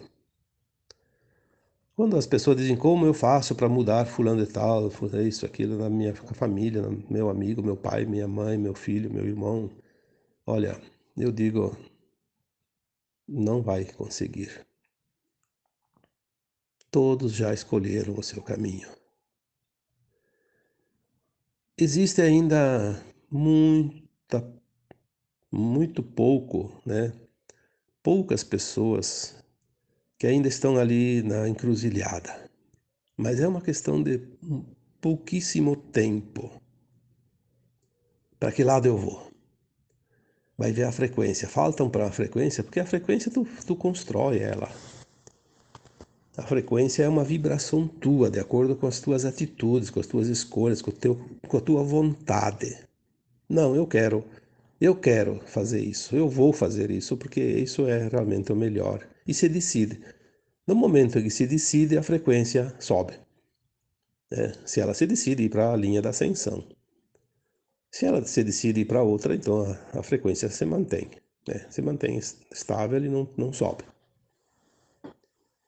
Quando 1.97 2.19
as 2.19 2.27
pessoas 2.27 2.59
dizem 2.59 2.77
como 2.77 3.07
eu 3.07 3.15
faço 3.15 3.55
para 3.55 3.67
mudar 3.67 4.05
fulano 4.05 4.45
de 4.45 4.53
tal, 4.53 4.91
isso, 5.27 5.47
aquilo 5.47 5.79
na 5.79 5.89
minha 5.89 6.15
família, 6.15 6.83
meu 7.09 7.31
amigo, 7.31 7.63
meu 7.63 7.79
pai, 7.79 8.05
minha 8.05 8.29
mãe, 8.29 8.59
meu 8.59 8.75
filho, 8.75 9.11
meu 9.11 9.27
irmão, 9.27 9.71
olha, 10.47 10.79
eu 11.17 11.33
digo, 11.33 11.75
não 13.27 13.63
vai 13.63 13.87
conseguir. 13.87 14.67
Todos 16.91 17.33
já 17.33 17.55
escolheram 17.55 18.15
o 18.19 18.23
seu 18.23 18.43
caminho. 18.43 18.98
Existe 21.81 22.21
ainda 22.21 23.01
muita 23.31 24.45
muito 25.49 26.03
pouco, 26.03 26.83
né? 26.85 27.13
Poucas 28.03 28.43
pessoas 28.43 29.37
que 30.19 30.27
ainda 30.27 30.49
estão 30.49 30.77
ali 30.77 31.23
na 31.23 31.49
encruzilhada. 31.49 32.51
Mas 33.17 33.39
é 33.39 33.47
uma 33.47 33.61
questão 33.61 34.03
de 34.03 34.19
pouquíssimo 35.01 35.77
tempo. 35.77 36.61
Para 38.41 38.51
que 38.51 38.65
lado 38.65 38.89
eu 38.89 38.99
vou? 38.99 39.31
Vai 40.57 40.73
ver 40.73 40.83
a 40.83 40.91
frequência. 40.91 41.47
Faltam 41.47 41.89
para 41.89 42.09
a 42.09 42.13
frequência, 42.13 42.65
porque 42.65 42.81
a 42.81 42.87
frequência 42.87 43.31
tu, 43.31 43.47
tu 43.65 43.77
constrói 43.77 44.41
ela. 44.41 44.69
A 46.39 46.43
frequência 46.43 47.03
é 47.03 47.09
uma 47.09 47.25
vibração 47.25 47.87
tua, 47.87 48.31
de 48.31 48.39
acordo 48.39 48.77
com 48.77 48.87
as 48.87 49.01
tuas 49.01 49.25
atitudes, 49.25 49.91
com 49.91 50.01
as 50.01 50.07
tuas 50.07 50.29
escolhas, 50.29 50.81
com, 50.81 50.93
teu, 50.93 51.21
com 51.47 51.57
a 51.59 51.61
tua 51.61 51.83
vontade. 51.83 52.79
Não, 53.49 53.75
eu 53.75 53.87
quero 53.87 54.25
eu 54.81 54.95
quero 54.95 55.41
fazer 55.45 55.81
isso, 55.81 56.15
eu 56.15 56.29
vou 56.29 56.53
fazer 56.53 56.89
isso, 56.93 57.17
porque 57.17 57.41
isso 57.41 57.89
é 57.89 58.07
realmente 58.07 58.53
o 58.53 58.57
melhor. 58.57 59.05
E 59.27 59.35
se 59.35 59.49
decide. 59.49 60.01
No 60.65 60.77
momento 60.77 61.19
em 61.19 61.25
que 61.25 61.31
se 61.31 61.47
decide, 61.47 61.99
a 61.99 62.03
frequência 62.03 62.73
sobe. 62.79 63.15
É, 64.31 64.53
se 64.65 64.81
ela 64.81 64.95
se 64.95 65.07
decide 65.07 65.43
ir 65.43 65.49
para 65.49 65.73
a 65.73 65.77
linha 65.77 66.01
da 66.01 66.11
ascensão. 66.11 66.65
Se 67.91 68.07
ela 68.07 68.25
se 68.25 68.45
decide 68.45 68.83
ir 68.83 68.85
para 68.85 69.03
outra, 69.03 69.35
então 69.35 69.63
a, 69.63 69.99
a, 69.99 70.03
frequência 70.05 70.49
se 70.49 70.65
mantém. 70.65 71.11
Né? 71.49 71.67
Se 71.71 71.83
mantém 71.83 72.17
estável 72.17 73.05
e 73.05 73.09
não, 73.09 73.29
não 73.37 73.53
sobe. 73.53 73.83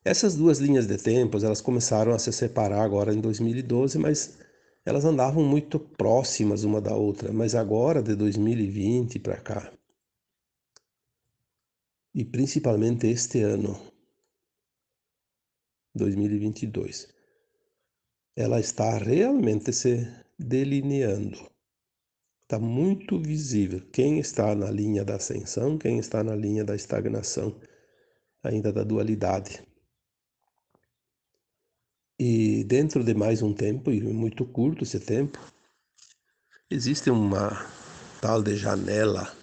Essas 0.04 0.34
duas 0.34 0.58
linhas 0.58 0.86
de 0.86 0.96
tempos, 0.96 1.44
elas 1.44 1.60
começaram 1.60 2.12
a 2.12 2.18
se 2.18 2.32
separar 2.32 2.82
agora 2.82 3.12
em 3.12 3.20
2012, 3.20 3.98
mas 3.98 4.38
elas 4.84 5.04
andavam 5.04 5.44
muito 5.44 5.78
próximas 5.78 6.64
uma 6.64 6.80
da 6.80 6.94
outra, 6.94 7.32
mas 7.32 7.54
agora 7.54 8.02
de 8.02 8.14
2020 8.14 9.18
para 9.18 9.36
cá, 9.40 9.72
e 12.14 12.24
principalmente 12.24 13.06
este 13.06 13.40
ano, 13.40 13.78
2022, 15.94 17.08
ela 18.34 18.58
está 18.58 18.98
realmente 18.98 19.72
se 19.72 20.08
delineando. 20.38 21.38
Está 22.42 22.58
muito 22.58 23.20
visível 23.20 23.80
quem 23.92 24.18
está 24.18 24.54
na 24.56 24.70
linha 24.70 25.04
da 25.04 25.16
ascensão, 25.16 25.78
quem 25.78 25.98
está 25.98 26.24
na 26.24 26.34
linha 26.34 26.64
da 26.64 26.74
estagnação, 26.74 27.60
ainda 28.42 28.72
da 28.72 28.82
dualidade. 28.82 29.62
E 32.22 32.64
dentro 32.64 33.02
de 33.02 33.14
mais 33.14 33.40
um 33.40 33.54
tempo, 33.54 33.90
e 33.90 34.02
muito 34.02 34.44
curto 34.44 34.84
esse 34.84 35.00
tempo, 35.00 35.38
existe 36.70 37.08
uma 37.08 37.66
tal 38.20 38.42
de 38.42 38.58
janela 38.58 39.34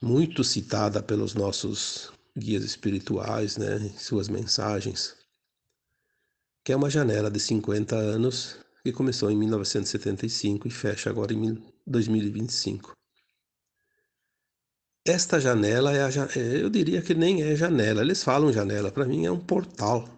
muito 0.00 0.42
citada 0.42 1.02
pelos 1.02 1.34
nossos 1.34 2.10
guias 2.34 2.64
espirituais, 2.64 3.58
né, 3.58 3.76
em 3.76 3.98
suas 3.98 4.26
mensagens, 4.26 5.14
que 6.64 6.72
é 6.72 6.76
uma 6.76 6.88
janela 6.88 7.30
de 7.30 7.38
50 7.38 7.94
anos 7.94 8.56
que 8.82 8.90
começou 8.90 9.30
em 9.30 9.36
1975 9.36 10.66
e 10.66 10.70
fecha 10.70 11.10
agora 11.10 11.34
em 11.34 11.62
2025. 11.86 12.94
Esta 15.06 15.38
janela 15.38 15.92
é 15.92 16.04
a, 16.04 16.08
é, 16.08 16.62
eu 16.62 16.70
diria 16.70 17.02
que 17.02 17.12
nem 17.12 17.42
é 17.42 17.54
janela. 17.54 18.00
Eles 18.00 18.24
falam 18.24 18.50
janela, 18.50 18.90
para 18.90 19.04
mim 19.04 19.26
é 19.26 19.30
um 19.30 19.38
portal. 19.38 20.13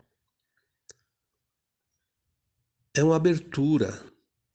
É 2.96 3.04
uma 3.04 3.16
abertura 3.16 4.02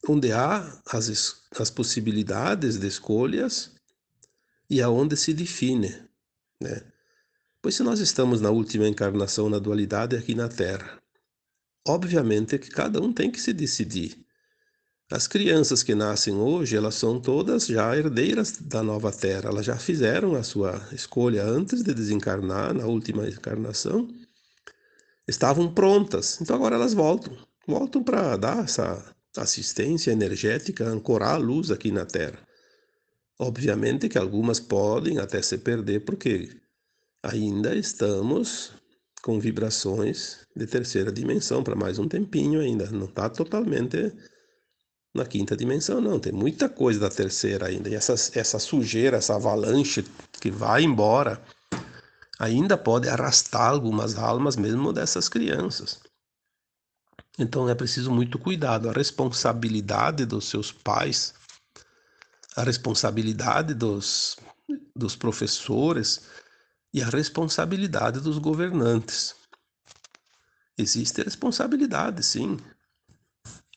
onde 0.08 0.32
há 0.32 0.82
as, 0.90 1.44
as 1.56 1.70
possibilidades 1.70 2.76
de 2.76 2.88
escolhas 2.88 3.70
e 4.68 4.82
aonde 4.82 5.16
se 5.16 5.32
define, 5.32 5.94
né? 6.60 6.82
Pois 7.62 7.76
se 7.76 7.84
nós 7.84 8.00
estamos 8.00 8.40
na 8.40 8.50
última 8.50 8.88
encarnação 8.88 9.48
na 9.48 9.60
dualidade 9.60 10.16
aqui 10.16 10.34
na 10.34 10.48
Terra, 10.48 11.00
obviamente 11.86 12.58
que 12.58 12.68
cada 12.68 13.00
um 13.00 13.12
tem 13.12 13.30
que 13.30 13.40
se 13.40 13.52
decidir. 13.52 14.26
As 15.08 15.28
crianças 15.28 15.84
que 15.84 15.94
nascem 15.94 16.34
hoje, 16.34 16.76
elas 16.76 16.96
são 16.96 17.20
todas 17.20 17.68
já 17.68 17.96
herdeiras 17.96 18.56
da 18.60 18.82
nova 18.82 19.12
Terra, 19.12 19.50
elas 19.50 19.66
já 19.66 19.76
fizeram 19.76 20.34
a 20.34 20.42
sua 20.42 20.84
escolha 20.90 21.44
antes 21.44 21.84
de 21.84 21.94
desencarnar, 21.94 22.74
na 22.74 22.86
última 22.86 23.28
encarnação, 23.28 24.12
estavam 25.28 25.72
prontas, 25.72 26.40
então 26.40 26.56
agora 26.56 26.74
elas 26.74 26.92
voltam, 26.92 27.36
voltam 27.66 28.02
para 28.02 28.36
dar 28.36 28.64
essa 28.64 29.14
assistência 29.36 30.10
energética, 30.10 30.84
ancorar 30.84 31.34
a 31.34 31.38
luz 31.38 31.70
aqui 31.70 31.90
na 31.90 32.04
Terra. 32.04 32.38
Obviamente 33.38 34.08
que 34.08 34.18
algumas 34.18 34.60
podem 34.60 35.18
até 35.18 35.40
se 35.40 35.58
perder, 35.58 36.04
porque 36.04 36.60
ainda 37.22 37.74
estamos 37.74 38.72
com 39.22 39.38
vibrações 39.38 40.46
de 40.54 40.66
terceira 40.66 41.10
dimensão 41.10 41.62
para 41.62 41.76
mais 41.76 41.98
um 41.98 42.08
tempinho 42.08 42.60
ainda. 42.60 42.90
Não 42.90 43.06
está 43.06 43.30
totalmente 43.30 44.12
na 45.14 45.24
quinta 45.24 45.56
dimensão, 45.56 46.00
não. 46.00 46.18
Tem 46.18 46.32
muita 46.32 46.68
coisa 46.68 47.00
da 47.00 47.08
terceira 47.08 47.66
ainda. 47.66 47.88
E 47.88 47.94
essa, 47.94 48.14
essa 48.38 48.58
sujeira, 48.58 49.18
essa 49.18 49.36
avalanche 49.36 50.04
que 50.40 50.50
vai 50.50 50.82
embora, 50.82 51.40
ainda 52.38 52.76
pode 52.76 53.08
arrastar 53.08 53.70
algumas 53.70 54.16
almas 54.16 54.56
mesmo 54.56 54.92
dessas 54.92 55.28
crianças. 55.28 56.00
Então 57.38 57.68
é 57.68 57.74
preciso 57.74 58.10
muito 58.10 58.38
cuidado. 58.38 58.88
A 58.88 58.92
responsabilidade 58.92 60.26
dos 60.26 60.48
seus 60.48 60.70
pais 60.70 61.34
a 62.56 62.62
responsabilidade 62.62 63.74
dos, 63.74 64.36
dos 64.94 65.16
professores 65.16 66.22
e 66.92 67.02
a 67.02 67.08
responsabilidade 67.08 68.20
dos 68.20 68.38
governantes. 68.38 69.34
Existe 70.76 71.22
responsabilidade, 71.22 72.22
sim. 72.22 72.58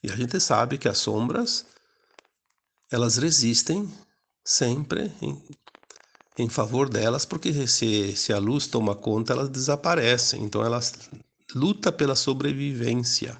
E 0.03 0.11
a 0.11 0.15
gente 0.15 0.39
sabe 0.39 0.77
que 0.77 0.87
as 0.87 0.97
sombras, 0.97 1.65
elas 2.91 3.17
resistem 3.17 3.91
sempre 4.43 5.11
em, 5.21 5.41
em 6.37 6.49
favor 6.49 6.89
delas, 6.89 7.25
porque 7.25 7.67
se, 7.67 8.15
se 8.15 8.33
a 8.33 8.37
luz 8.37 8.67
toma 8.67 8.95
conta, 8.95 9.33
elas 9.33 9.49
desaparecem. 9.49 10.43
Então 10.43 10.63
elas 10.63 10.93
lutam 11.53 11.91
pela 11.93 12.15
sobrevivência. 12.15 13.37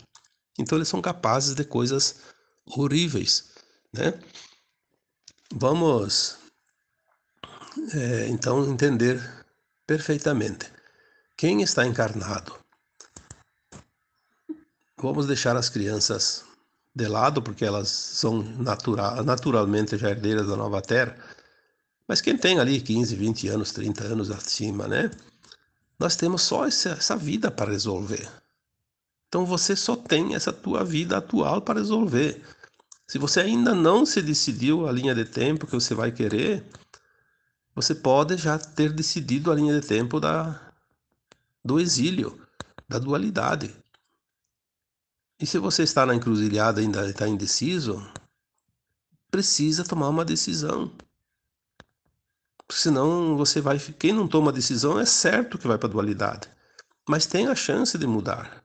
Então 0.58 0.78
eles 0.78 0.88
são 0.88 1.02
capazes 1.02 1.54
de 1.56 1.64
coisas 1.64 2.22
horríveis, 2.66 3.52
né? 3.94 4.20
Vamos 5.54 6.38
é, 7.94 8.28
então 8.28 8.66
entender 8.66 9.22
perfeitamente 9.86 10.72
quem 11.38 11.62
está 11.62 11.86
encarnado. 11.86 12.58
Vamos 14.98 15.28
deixar 15.28 15.56
as 15.58 15.70
crianças 15.70 16.46
de 16.96 17.08
lado, 17.08 17.42
porque 17.42 17.66
elas 17.66 17.90
são 17.90 18.42
natural, 18.42 19.24
naturalmente 19.24 19.98
já 19.98 20.10
herdeiras 20.10 20.48
da 20.48 20.56
nova 20.56 20.82
terra. 20.82 21.16
Mas 22.08 22.22
quem 22.22 22.38
tem 22.38 22.60
ali 22.60 22.80
15, 22.80 23.16
20 23.16 23.48
anos, 23.50 23.72
30 23.72 24.04
anos 24.06 24.32
acima, 24.32 24.88
né? 24.88 25.12
Nós 26.00 26.16
temos 26.16 26.42
só 26.42 26.66
essa 26.66 27.16
vida 27.18 27.52
para 27.52 27.72
resolver. 27.72 28.30
Então 29.36 29.46
você 29.46 29.76
só 29.76 29.98
tem 29.98 30.34
essa 30.34 30.54
tua 30.54 30.82
vida 30.82 31.18
atual 31.18 31.62
para 31.62 31.82
resolver. 31.82 32.42
Se 33.06 33.18
você 33.18 33.42
ainda 33.42 33.76
não 33.76 34.06
se 34.06 34.22
decidiu 34.22 34.88
a 34.88 34.92
linha 34.94 35.14
de 35.14 35.26
tempo 35.26 35.68
que 35.68 35.74
você 35.74 35.94
vai 35.94 36.10
querer, 36.10 36.66
você 37.76 37.94
pode 37.94 38.38
já 38.38 38.58
ter 38.58 38.94
decidido 38.94 39.52
a 39.52 39.56
linha 39.56 39.78
de 39.78 39.86
tempo 39.86 40.22
da, 40.22 40.72
do 41.66 41.82
exílio, 41.82 42.48
da 42.88 42.98
dualidade. 42.98 43.76
E 45.38 45.46
se 45.46 45.60
você 45.60 45.84
está 45.84 46.06
na 46.06 46.16
encruzilhada 46.16 46.80
e 46.80 46.86
ainda 46.86 47.06
está 47.06 47.28
indeciso, 47.28 48.10
precisa 49.30 49.84
tomar 49.84 50.08
uma 50.08 50.24
decisão. 50.24 50.94
Senão 52.72 53.36
você 53.36 53.60
vai. 53.60 53.80
Quem 53.80 54.14
não 54.14 54.30
toma 54.30 54.54
decisão 54.54 54.98
é 54.98 55.04
certo 55.06 55.58
que 55.58 55.68
vai 55.68 55.78
para 55.78 55.90
a 55.90 55.92
dualidade. 55.92 56.50
Mas 57.06 57.26
tem 57.26 57.48
a 57.48 57.54
chance 57.54 57.98
de 57.98 58.08
mudar. 58.08 58.64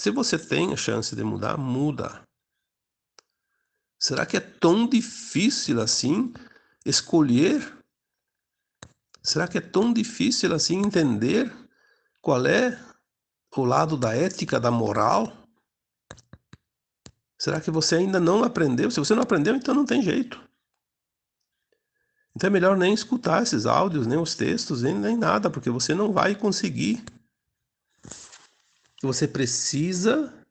Se 0.00 0.10
você 0.10 0.38
tem 0.38 0.72
a 0.72 0.76
chance 0.78 1.14
de 1.14 1.22
mudar, 1.22 1.58
muda. 1.58 2.22
Será 3.98 4.24
que 4.24 4.34
é 4.34 4.40
tão 4.40 4.88
difícil 4.88 5.78
assim 5.78 6.32
escolher? 6.86 7.76
Será 9.22 9.46
que 9.46 9.58
é 9.58 9.60
tão 9.60 9.92
difícil 9.92 10.54
assim 10.54 10.78
entender 10.78 11.54
qual 12.22 12.46
é 12.46 12.82
o 13.54 13.62
lado 13.62 13.94
da 13.94 14.16
ética, 14.16 14.58
da 14.58 14.70
moral? 14.70 15.36
Será 17.38 17.60
que 17.60 17.70
você 17.70 17.96
ainda 17.96 18.18
não 18.18 18.42
aprendeu? 18.42 18.90
Se 18.90 18.98
você 18.98 19.14
não 19.14 19.22
aprendeu, 19.22 19.54
então 19.54 19.74
não 19.74 19.84
tem 19.84 20.00
jeito. 20.00 20.42
Então 22.34 22.48
é 22.48 22.50
melhor 22.50 22.74
nem 22.74 22.94
escutar 22.94 23.42
esses 23.42 23.66
áudios, 23.66 24.06
nem 24.06 24.16
os 24.16 24.34
textos, 24.34 24.80
nem, 24.80 24.94
nem 24.94 25.18
nada, 25.18 25.50
porque 25.50 25.68
você 25.68 25.94
não 25.94 26.10
vai 26.10 26.34
conseguir. 26.34 27.04
Você 29.02 29.26
precisa 29.26 30.46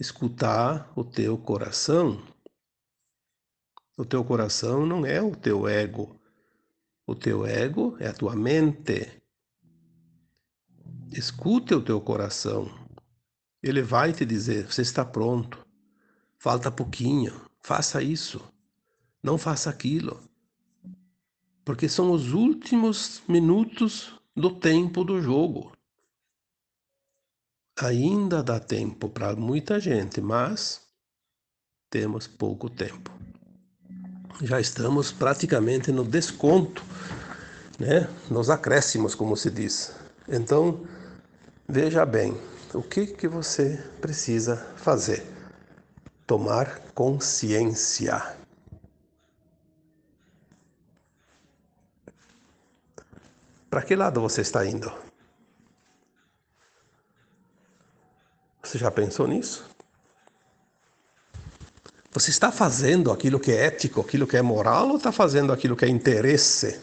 escutar 0.00 0.90
o 0.96 1.04
teu 1.04 1.36
coração. 1.36 2.26
O 3.94 4.06
teu 4.06 4.24
coração 4.24 4.86
não 4.86 5.04
é 5.04 5.20
o 5.20 5.36
teu 5.36 5.68
ego. 5.68 6.18
O 7.06 7.14
teu 7.14 7.44
ego 7.44 7.94
é 8.00 8.08
a 8.08 8.14
tua 8.14 8.34
mente. 8.34 9.20
Escute 11.12 11.74
o 11.74 11.84
teu 11.84 12.00
coração. 12.00 12.70
Ele 13.62 13.82
vai 13.82 14.14
te 14.14 14.24
dizer: 14.24 14.64
você 14.66 14.80
está 14.80 15.04
pronto. 15.04 15.66
Falta 16.38 16.70
pouquinho. 16.70 17.38
Faça 17.60 18.02
isso. 18.02 18.40
Não 19.22 19.36
faça 19.36 19.68
aquilo. 19.68 20.22
Porque 21.66 21.86
são 21.86 22.12
os 22.12 22.32
últimos 22.32 23.22
minutos 23.28 24.18
do 24.34 24.50
tempo 24.58 25.04
do 25.04 25.20
jogo. 25.20 25.76
Ainda 27.80 28.42
dá 28.42 28.58
tempo 28.58 29.08
para 29.08 29.34
muita 29.36 29.78
gente, 29.78 30.20
mas 30.20 30.80
temos 31.90 32.26
pouco 32.26 32.68
tempo 32.68 33.18
já 34.42 34.60
estamos 34.60 35.10
praticamente 35.10 35.90
no 35.90 36.04
desconto, 36.04 36.84
né? 37.78 38.08
nos 38.30 38.50
acréscimos, 38.50 39.14
como 39.14 39.36
se 39.36 39.50
diz. 39.50 39.92
Então, 40.28 40.86
veja 41.68 42.06
bem, 42.06 42.36
o 42.72 42.82
que, 42.82 43.06
que 43.06 43.26
você 43.26 43.82
precisa 44.00 44.56
fazer? 44.76 45.26
Tomar 46.26 46.80
consciência. 46.94 48.36
Para 53.70 53.82
que 53.82 53.96
lado 53.96 54.20
você 54.20 54.42
está 54.42 54.64
indo? 54.64 55.07
Você 58.62 58.78
já 58.78 58.90
pensou 58.90 59.26
nisso? 59.26 59.64
Você 62.12 62.30
está 62.30 62.50
fazendo 62.50 63.12
aquilo 63.12 63.38
que 63.38 63.52
é 63.52 63.66
ético, 63.66 64.00
aquilo 64.00 64.26
que 64.26 64.36
é 64.36 64.42
moral, 64.42 64.88
ou 64.88 64.96
está 64.96 65.12
fazendo 65.12 65.52
aquilo 65.52 65.76
que 65.76 65.84
é 65.84 65.88
interesse? 65.88 66.80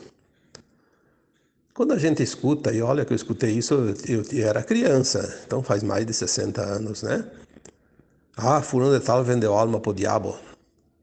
Quando 1.73 1.91
a 1.91 1.97
gente 1.97 2.23
escuta, 2.23 2.71
e 2.71 2.81
olha 2.81 3.03
que 3.03 3.11
eu 3.11 3.15
escutei 3.15 3.51
isso, 3.51 3.73
eu, 4.07 4.23
eu 4.31 4.47
era 4.47 4.63
criança, 4.63 5.41
então 5.45 5.61
faz 5.61 5.83
mais 5.83 6.05
de 6.05 6.13
60 6.13 6.61
anos, 6.61 7.03
né? 7.03 7.29
Ah, 8.38 8.61
fulano 8.61 8.97
de 8.97 9.05
tal 9.05 9.23
vendeu 9.23 9.53
alma 9.53 9.79
pro 9.79 9.93
diabo. 9.93 10.38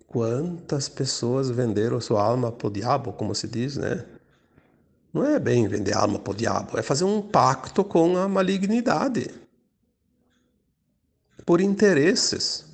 Quantas 0.06 0.88
pessoas 0.88 1.50
venderam 1.50 2.00
sua 2.00 2.22
alma 2.22 2.50
para 2.50 2.68
o 2.68 2.70
diabo, 2.70 3.12
como 3.12 3.34
se 3.34 3.46
diz, 3.46 3.76
né? 3.76 4.04
Não 5.12 5.26
é 5.26 5.38
bem 5.38 5.68
vender 5.68 5.94
alma 5.94 6.18
para 6.18 6.32
o 6.32 6.36
diabo, 6.36 6.78
é 6.78 6.82
fazer 6.82 7.04
um 7.04 7.20
pacto 7.20 7.84
com 7.84 8.16
a 8.16 8.26
malignidade. 8.26 9.41
Por 11.44 11.60
interesses. 11.60 12.64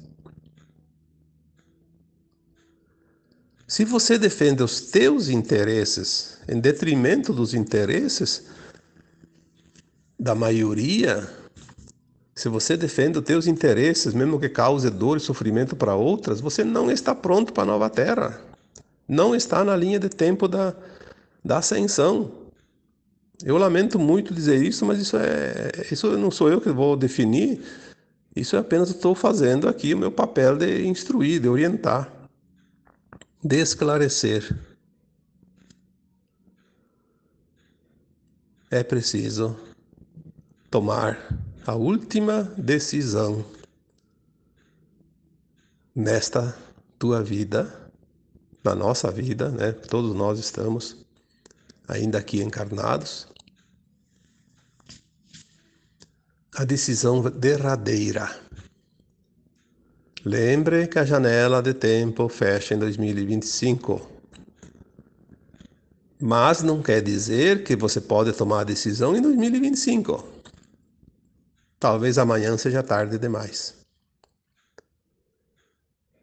Se 3.67 3.85
você 3.85 4.19
defende 4.19 4.63
os 4.63 4.81
teus 4.81 5.29
interesses 5.29 6.39
em 6.49 6.59
detrimento 6.59 7.33
dos 7.33 7.53
interesses 7.53 8.47
da 10.19 10.35
maioria, 10.35 11.29
se 12.35 12.49
você 12.49 12.77
defende 12.77 13.19
os 13.19 13.25
teus 13.25 13.47
interesses, 13.47 14.15
mesmo 14.15 14.39
que 14.39 14.49
cause 14.49 14.89
dor 14.91 15.17
e 15.17 15.21
sofrimento 15.21 15.75
para 15.75 15.95
outras, 15.97 16.41
você 16.41 16.63
não 16.63 16.91
está 16.91 17.15
pronto 17.15 17.53
para 17.53 17.65
a 17.65 17.67
nova 17.67 17.91
terra. 17.91 18.41
Não 19.09 19.35
está 19.35 19.65
na 19.65 19.75
linha 19.75 19.99
de 19.99 20.09
tempo 20.09 20.47
da, 20.47 20.73
da 21.45 21.59
ascensão. 21.59 22.31
Eu 23.45 23.57
lamento 23.59 23.99
muito 23.99 24.33
dizer 24.33 24.63
isso, 24.63 24.87
mas 24.87 25.01
isso 25.01 25.17
é 25.17 25.71
isso 25.91 26.17
não 26.17 26.31
sou 26.31 26.49
eu 26.49 26.61
que 26.61 26.71
vou 26.71 26.97
definir. 26.97 27.61
Isso 28.39 28.57
é 28.57 28.61
apenas 28.61 28.91
estou 28.91 29.15
fazendo 29.15 29.69
aqui 29.69 29.93
o 29.93 29.99
meu 29.99 30.13
papel 30.13 30.57
de 30.57 30.87
instruir, 30.87 31.41
de 31.41 31.49
orientar, 31.49 32.13
de 33.43 33.57
esclarecer. 33.57 34.57
É 38.71 38.83
preciso 38.83 39.57
tomar 40.71 41.19
a 41.67 41.75
última 41.75 42.45
decisão 42.57 43.45
nesta 45.95 46.57
tua 46.99 47.23
vida, 47.23 47.91
na 48.63 48.75
nossa 48.75 49.11
vida, 49.11 49.51
né? 49.51 49.73
Todos 49.73 50.15
nós 50.15 50.39
estamos 50.39 51.05
ainda 51.89 52.19
aqui 52.19 52.43
encarnados. 52.43 53.27
A 56.59 56.65
decisão 56.65 57.23
derradeira. 57.23 58.37
Lembre 60.25 60.89
que 60.89 60.99
a 60.99 61.05
janela 61.05 61.63
de 61.63 61.73
tempo 61.73 62.29
fecha 62.29 62.75
em 62.75 62.79
2025. 62.81 64.05
Mas 66.21 66.61
não 66.61 66.83
quer 66.83 67.01
dizer 67.01 67.63
que 67.63 67.77
você 67.77 68.01
pode 68.01 68.33
tomar 68.33 68.63
a 68.63 68.65
decisão 68.65 69.17
em 69.17 69.23
2025. 69.23 70.29
Talvez 71.79 72.19
amanhã 72.19 72.59
seja 72.59 72.83
tarde 72.83 73.19
demais. 73.19 73.77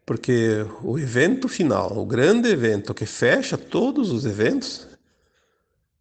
Porque 0.04 0.66
o 0.82 0.98
evento 0.98 1.48
final, 1.48 1.96
o 1.96 2.04
grande 2.04 2.50
evento 2.50 2.92
que 2.92 3.06
fecha 3.06 3.56
todos 3.56 4.10
os 4.10 4.26
eventos, 4.26 4.86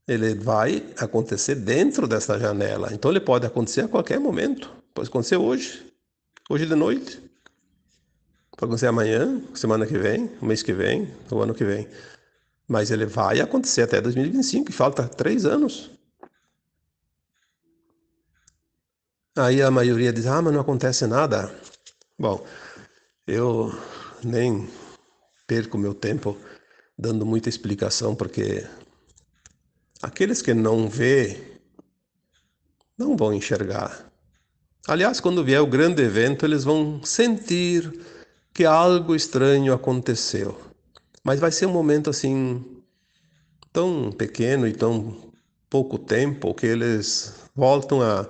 ele 0.08 0.36
vai 0.36 0.86
acontecer 0.98 1.56
dentro 1.56 2.08
dessa 2.08 2.40
janela. 2.40 2.90
Então 2.94 3.12
ele 3.12 3.20
pode 3.20 3.46
acontecer 3.46 3.82
a 3.82 3.88
qualquer 3.88 4.20
momento. 4.20 4.72
Pode 4.94 5.10
acontecer 5.10 5.38
hoje, 5.38 5.86
hoje 6.50 6.66
de 6.66 6.76
noite. 6.76 7.18
Pode 8.52 8.70
acontecer 8.70 8.88
amanhã, 8.88 9.42
semana 9.54 9.86
que 9.86 9.98
vem, 9.98 10.32
mês 10.42 10.64
que 10.64 10.74
vem, 10.74 11.12
o 11.30 11.42
ano 11.42 11.54
que 11.54 11.66
vem. 11.66 11.88
Mas 12.68 12.92
ele 12.92 13.06
vai 13.06 13.42
acontecer 13.42 13.82
até 13.82 14.00
2025, 14.00 14.70
e 14.70 14.74
falta 14.74 15.08
três 15.08 15.46
anos. 15.46 15.92
Aí 19.38 19.62
a 19.62 19.70
maioria 19.70 20.14
diz: 20.14 20.26
ah, 20.26 20.42
mas 20.42 20.54
não 20.54 20.62
acontece 20.62 21.06
nada. 21.06 21.54
Bom, 22.18 22.46
eu 23.28 23.78
nem 24.24 24.70
perco 25.46 25.78
meu 25.78 25.94
tempo 25.94 26.38
dando 26.98 27.26
muita 27.26 27.50
explicação, 27.50 28.16
porque 28.16 28.66
aqueles 30.02 30.42
que 30.42 30.54
não 30.54 30.88
vê 30.88 31.60
não 32.98 33.16
vão 33.16 33.34
enxergar. 33.34 34.12
Aliás, 34.88 35.20
quando 35.20 35.44
vier 35.44 35.62
o 35.62 35.68
grande 35.68 36.02
evento, 36.02 36.46
eles 36.46 36.64
vão 36.64 37.04
sentir 37.04 37.92
que 38.54 38.66
algo 38.66 39.16
estranho 39.16 39.74
aconteceu. 39.74 40.60
Mas 41.24 41.40
vai 41.40 41.52
ser 41.52 41.66
um 41.66 41.74
momento 41.74 42.10
assim 42.10 42.64
tão 43.74 44.12
pequeno 44.12 44.68
e 44.68 44.74
tão 44.74 45.34
pouco 45.70 45.98
tempo 45.98 46.54
que 46.54 46.66
eles 46.66 47.34
voltam 47.56 48.02
a 48.02 48.28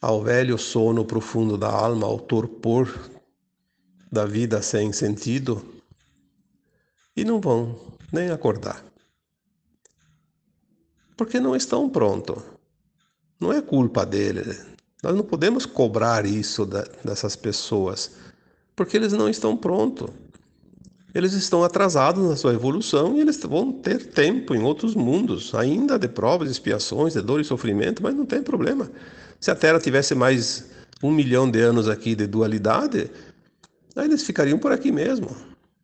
ao 0.00 0.22
velho 0.22 0.56
sono 0.56 1.04
profundo 1.04 1.58
da 1.58 1.68
alma, 1.68 2.06
ao 2.06 2.18
torpor 2.18 3.10
da 4.10 4.24
vida 4.24 4.62
sem 4.62 4.92
sentido, 4.92 5.62
e 7.14 7.22
não 7.22 7.40
vão 7.40 7.78
nem 8.10 8.30
acordar. 8.30 8.89
Porque 11.20 11.38
não 11.38 11.54
estão 11.54 11.86
prontos. 11.86 12.42
Não 13.38 13.52
é 13.52 13.60
culpa 13.60 14.06
dele. 14.06 14.56
Nós 15.02 15.14
não 15.14 15.22
podemos 15.22 15.66
cobrar 15.66 16.24
isso 16.24 16.64
da, 16.64 16.82
dessas 17.04 17.36
pessoas, 17.36 18.12
porque 18.74 18.96
eles 18.96 19.12
não 19.12 19.28
estão 19.28 19.54
prontos. 19.54 20.08
Eles 21.14 21.34
estão 21.34 21.62
atrasados 21.62 22.26
na 22.26 22.36
sua 22.36 22.54
evolução 22.54 23.18
e 23.18 23.20
eles 23.20 23.38
vão 23.38 23.70
ter 23.70 24.06
tempo 24.12 24.54
em 24.54 24.62
outros 24.62 24.94
mundos, 24.94 25.54
ainda 25.54 25.98
de 25.98 26.08
provas, 26.08 26.50
expiações, 26.50 27.12
de 27.12 27.20
dor 27.20 27.38
e 27.38 27.44
sofrimento, 27.44 28.02
mas 28.02 28.14
não 28.14 28.24
tem 28.24 28.42
problema. 28.42 28.90
Se 29.38 29.50
a 29.50 29.54
Terra 29.54 29.78
tivesse 29.78 30.14
mais 30.14 30.70
um 31.02 31.12
milhão 31.12 31.50
de 31.50 31.60
anos 31.60 31.86
aqui 31.86 32.14
de 32.14 32.26
dualidade, 32.26 33.10
aí 33.94 34.06
eles 34.06 34.22
ficariam 34.22 34.58
por 34.58 34.72
aqui 34.72 34.90
mesmo. 34.90 35.36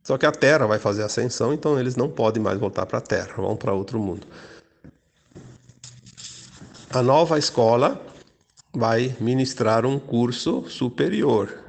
Só 0.02 0.16
que 0.16 0.24
a 0.24 0.32
Terra 0.32 0.66
vai 0.66 0.78
fazer 0.78 1.02
ascensão, 1.02 1.52
então 1.52 1.78
eles 1.78 1.94
não 1.94 2.08
podem 2.08 2.42
mais 2.42 2.58
voltar 2.58 2.86
para 2.86 2.96
a 2.96 3.02
Terra, 3.02 3.34
vão 3.36 3.54
para 3.54 3.74
outro 3.74 3.98
mundo. 3.98 4.26
A 6.96 7.02
nova 7.02 7.38
escola 7.38 8.00
vai 8.74 9.14
ministrar 9.20 9.84
um 9.84 10.00
curso 10.00 10.66
superior 10.66 11.62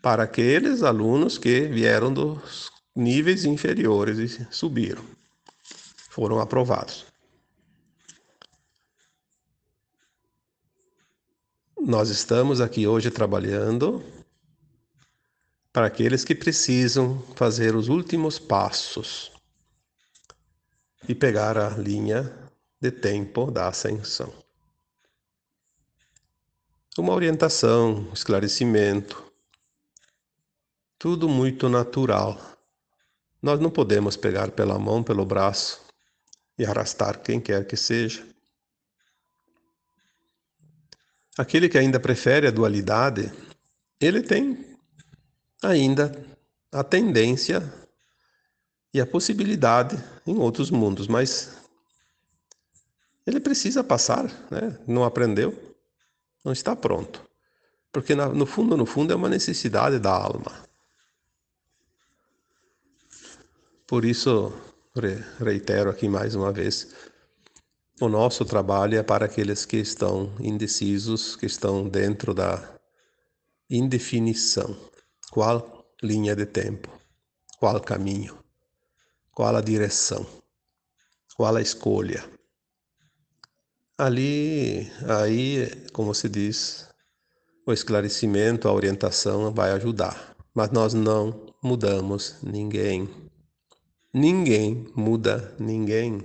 para 0.00 0.22
aqueles 0.22 0.82
alunos 0.82 1.36
que 1.36 1.68
vieram 1.68 2.10
dos 2.10 2.70
níveis 2.96 3.44
inferiores 3.44 4.18
e 4.18 4.48
subiram, 4.50 5.04
foram 6.08 6.40
aprovados. 6.40 7.04
Nós 11.78 12.08
estamos 12.08 12.58
aqui 12.58 12.86
hoje 12.86 13.10
trabalhando 13.10 14.02
para 15.74 15.88
aqueles 15.88 16.24
que 16.24 16.34
precisam 16.34 17.22
fazer 17.36 17.76
os 17.76 17.88
últimos 17.88 18.38
passos 18.38 19.30
e 21.06 21.14
pegar 21.14 21.58
a 21.58 21.68
linha 21.68 22.34
de 22.80 22.90
tempo 22.90 23.50
da 23.50 23.68
ascensão. 23.68 24.32
Uma 26.98 27.14
orientação, 27.14 28.10
esclarecimento, 28.12 29.24
tudo 30.98 31.28
muito 31.28 31.68
natural. 31.68 32.36
Nós 33.40 33.60
não 33.60 33.70
podemos 33.70 34.16
pegar 34.16 34.50
pela 34.50 34.76
mão, 34.76 35.00
pelo 35.00 35.24
braço 35.24 35.80
e 36.58 36.66
arrastar 36.66 37.20
quem 37.20 37.40
quer 37.40 37.64
que 37.64 37.76
seja. 37.76 38.26
Aquele 41.38 41.68
que 41.68 41.78
ainda 41.78 42.00
prefere 42.00 42.48
a 42.48 42.50
dualidade, 42.50 43.32
ele 44.00 44.20
tem 44.20 44.76
ainda 45.62 46.12
a 46.72 46.82
tendência 46.82 47.72
e 48.92 49.00
a 49.00 49.06
possibilidade 49.06 49.96
em 50.26 50.36
outros 50.36 50.72
mundos, 50.72 51.06
mas 51.06 51.56
ele 53.24 53.38
precisa 53.38 53.84
passar, 53.84 54.24
né? 54.50 54.76
não 54.88 55.04
aprendeu, 55.04 55.69
não 56.44 56.52
está 56.52 56.74
pronto. 56.74 57.28
Porque 57.92 58.14
no 58.14 58.46
fundo, 58.46 58.76
no 58.76 58.86
fundo, 58.86 59.12
é 59.12 59.16
uma 59.16 59.28
necessidade 59.28 59.98
da 59.98 60.12
alma. 60.12 60.64
Por 63.86 64.04
isso, 64.04 64.52
reitero 65.38 65.90
aqui 65.90 66.08
mais 66.08 66.34
uma 66.36 66.52
vez, 66.52 66.94
o 68.00 68.08
nosso 68.08 68.44
trabalho 68.44 68.96
é 68.96 69.02
para 69.02 69.26
aqueles 69.26 69.66
que 69.66 69.76
estão 69.76 70.34
indecisos, 70.40 71.34
que 71.34 71.46
estão 71.46 71.88
dentro 71.88 72.32
da 72.32 72.78
indefinição. 73.68 74.76
Qual 75.30 75.92
linha 76.02 76.34
de 76.36 76.46
tempo? 76.46 76.88
Qual 77.58 77.80
caminho? 77.80 78.38
Qual 79.32 79.54
a 79.54 79.60
direção? 79.60 80.24
Qual 81.36 81.54
a 81.56 81.60
escolha? 81.60 82.24
Ali, 84.00 84.90
aí, 85.06 85.70
como 85.92 86.14
se 86.14 86.26
diz, 86.26 86.88
o 87.66 87.70
esclarecimento, 87.70 88.66
a 88.66 88.72
orientação 88.72 89.52
vai 89.52 89.72
ajudar. 89.72 90.34
Mas 90.54 90.70
nós 90.70 90.94
não 90.94 91.54
mudamos 91.62 92.36
ninguém. 92.42 93.10
Ninguém 94.10 94.90
muda 94.96 95.54
ninguém 95.58 96.24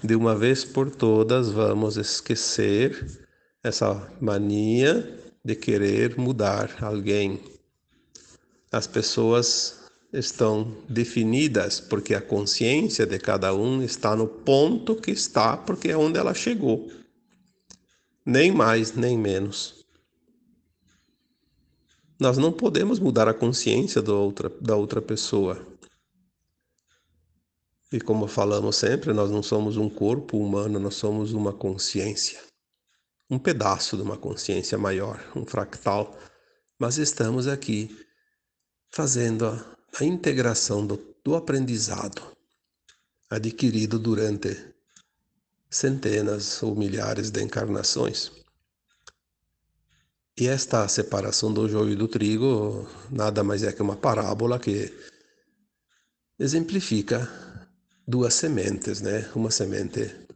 de 0.00 0.14
uma 0.14 0.36
vez 0.36 0.64
por 0.64 0.94
todas 0.94 1.50
vamos 1.50 1.96
esquecer 1.96 3.26
essa 3.60 4.08
mania 4.20 5.18
de 5.44 5.56
querer 5.56 6.16
mudar 6.16 6.76
alguém. 6.80 7.40
as 8.70 8.86
pessoas 8.86 9.79
estão 10.12 10.76
definidas 10.88 11.80
porque 11.80 12.14
a 12.14 12.20
consciência 12.20 13.06
de 13.06 13.18
cada 13.18 13.54
um 13.54 13.82
está 13.82 14.16
no 14.16 14.26
ponto 14.26 14.96
que 14.96 15.10
está, 15.10 15.56
porque 15.56 15.90
é 15.90 15.96
onde 15.96 16.18
ela 16.18 16.34
chegou. 16.34 16.90
Nem 18.24 18.50
mais, 18.50 18.92
nem 18.94 19.16
menos. 19.16 19.84
Nós 22.18 22.36
não 22.36 22.52
podemos 22.52 22.98
mudar 22.98 23.28
a 23.28 23.34
consciência 23.34 24.02
outra, 24.12 24.50
da 24.60 24.76
outra 24.76 25.00
pessoa. 25.00 25.66
E 27.92 28.00
como 28.00 28.26
falamos 28.26 28.76
sempre, 28.76 29.12
nós 29.12 29.30
não 29.30 29.42
somos 29.42 29.76
um 29.76 29.88
corpo 29.88 30.38
humano, 30.38 30.78
nós 30.78 30.94
somos 30.96 31.32
uma 31.32 31.52
consciência. 31.52 32.38
Um 33.28 33.38
pedaço 33.38 33.96
de 33.96 34.02
uma 34.02 34.16
consciência 34.16 34.76
maior, 34.76 35.24
um 35.34 35.46
fractal. 35.46 36.16
Mas 36.78 36.98
estamos 36.98 37.46
aqui 37.48 37.96
fazendo 38.90 39.64
a, 39.98 40.04
integração 40.04 40.86
do, 40.86 41.00
do 41.24 41.34
aprendizado 41.34 42.36
adquirido 43.28 43.98
durante 43.98 44.74
centenas 45.68 46.62
ou 46.62 46.74
milhares 46.74 47.30
de 47.30 47.42
encarnações. 47.42 48.32
E 50.36 50.48
esta 50.48 50.88
separação 50.88 51.52
do 51.52 51.68
joio 51.68 51.92
e 51.92 51.96
do 51.96 52.08
trigo 52.08 52.88
nada 53.10 53.44
mais 53.44 53.62
é 53.62 53.72
que 53.72 53.82
uma 53.82 53.96
parábola 53.96 54.58
que 54.58 54.92
exemplifica 56.38 57.28
duas 58.06 58.34
sementes, 58.34 59.00
né? 59.00 59.30
Uma 59.34 59.50
semente 59.50 60.28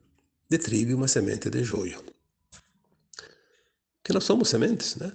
de 0.48 0.58
trigo 0.58 0.90
e 0.90 0.94
uma 0.94 1.08
semente 1.08 1.48
de 1.48 1.64
joio. 1.64 2.04
Que 4.02 4.12
nós 4.12 4.24
somos 4.24 4.48
sementes, 4.48 4.96
né? 4.96 5.10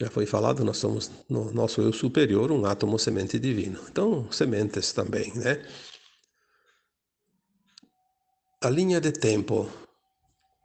Já 0.00 0.08
foi 0.10 0.26
falado, 0.26 0.64
nós 0.64 0.76
somos 0.76 1.10
no 1.28 1.52
nosso 1.52 1.80
eu 1.80 1.92
superior 1.92 2.52
um 2.52 2.64
átomo 2.64 2.98
semente 2.98 3.38
divino. 3.38 3.80
Então, 3.90 4.30
sementes 4.30 4.92
também, 4.92 5.32
né? 5.34 5.66
A 8.62 8.70
linha 8.70 9.00
de 9.00 9.12
tempo 9.12 9.68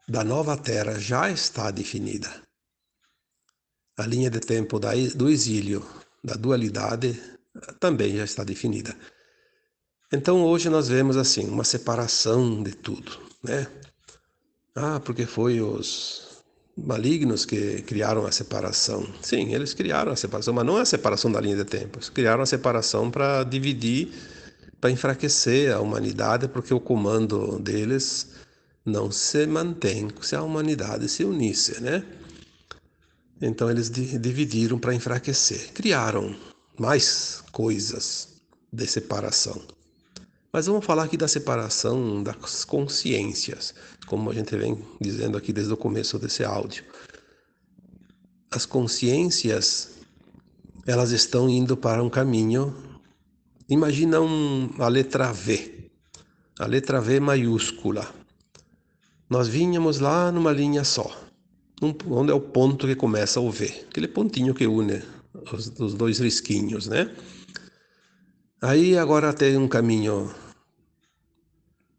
da 0.07 0.23
nova 0.23 0.57
Terra 0.57 0.99
já 0.99 1.31
está 1.31 1.71
definida. 1.71 2.29
A 3.97 4.05
linha 4.05 4.29
de 4.29 4.39
tempo 4.39 4.79
da, 4.79 4.91
do 5.15 5.29
exílio, 5.29 5.85
da 6.23 6.35
dualidade, 6.35 7.19
também 7.79 8.17
já 8.17 8.23
está 8.23 8.43
definida. 8.43 8.95
Então 10.11 10.43
hoje 10.43 10.69
nós 10.69 10.87
vemos 10.87 11.17
assim 11.17 11.47
uma 11.47 11.63
separação 11.63 12.61
de 12.61 12.75
tudo, 12.75 13.19
né? 13.43 13.67
Ah, 14.75 14.99
porque 14.99 15.25
foi 15.25 15.61
os 15.61 16.32
malignos 16.77 17.45
que 17.45 17.81
criaram 17.83 18.25
a 18.25 18.31
separação. 18.31 19.07
Sim, 19.21 19.53
eles 19.53 19.73
criaram 19.73 20.11
a 20.11 20.15
separação, 20.15 20.53
mas 20.53 20.65
não 20.65 20.77
é 20.77 20.81
a 20.81 20.85
separação 20.85 21.31
da 21.31 21.39
linha 21.39 21.55
de 21.55 21.65
tempo. 21.65 21.99
Eles 21.99 22.09
criaram 22.09 22.43
a 22.43 22.45
separação 22.45 23.11
para 23.11 23.43
dividir, 23.43 24.11
para 24.81 24.91
enfraquecer 24.91 25.73
a 25.73 25.79
humanidade, 25.79 26.47
porque 26.47 26.73
o 26.73 26.79
comando 26.79 27.59
deles 27.59 28.29
não 28.85 29.11
se 29.11 29.45
mantém 29.45 30.09
se 30.21 30.35
a 30.35 30.43
humanidade 30.43 31.07
se 31.07 31.23
unisse, 31.23 31.81
né? 31.81 32.03
Então 33.41 33.69
eles 33.69 33.89
dividiram 33.89 34.79
para 34.79 34.93
enfraquecer. 34.93 35.71
Criaram 35.73 36.35
mais 36.79 37.43
coisas 37.51 38.29
de 38.71 38.87
separação. 38.87 39.61
Mas 40.53 40.67
vamos 40.67 40.85
falar 40.85 41.05
aqui 41.05 41.17
da 41.17 41.27
separação 41.27 42.21
das 42.21 42.63
consciências, 42.63 43.73
como 44.05 44.29
a 44.29 44.33
gente 44.35 44.55
vem 44.55 44.77
dizendo 45.01 45.35
aqui 45.35 45.51
desde 45.51 45.73
o 45.73 45.77
começo 45.77 46.19
desse 46.19 46.43
áudio. 46.43 46.83
As 48.51 48.63
consciências, 48.63 49.95
elas 50.85 51.09
estão 51.09 51.49
indo 51.49 51.75
para 51.75 52.03
um 52.03 52.09
caminho. 52.09 52.71
Imagina 53.67 54.21
um, 54.21 54.69
a 54.77 54.87
letra 54.87 55.33
V, 55.33 55.89
a 56.59 56.67
letra 56.67 57.01
V 57.01 57.19
maiúscula. 57.19 58.07
Nós 59.27 59.47
vínhamos 59.47 59.99
lá 59.99 60.31
numa 60.31 60.51
linha 60.51 60.83
só, 60.83 61.19
onde 61.81 62.31
é 62.31 62.35
o 62.35 62.39
ponto 62.39 62.85
que 62.85 62.95
começa 62.95 63.39
o 63.39 63.49
V, 63.49 63.85
aquele 63.89 64.07
pontinho 64.07 64.53
que 64.53 64.67
une 64.67 65.01
os, 65.51 65.73
os 65.79 65.95
dois 65.95 66.19
risquinhos, 66.19 66.85
né? 66.85 67.11
Aí 68.61 68.95
agora 68.97 69.33
tem 69.33 69.57
um 69.57 69.67
caminho 69.67 70.31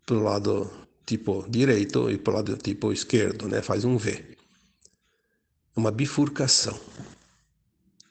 para 0.05 0.17
o 0.17 0.23
lado 0.23 0.71
tipo 1.07 1.45
direito 1.49 2.11
e 2.11 2.19
para 2.19 2.33
o 2.33 2.37
lado 2.37 2.57
tipo 2.57 2.93
esquerdo, 2.93 3.49
né? 3.49 3.63
Faz 3.63 3.85
um 3.85 3.97
V. 3.97 4.25
Uma 5.77 5.91
bifurcação. 5.91 6.79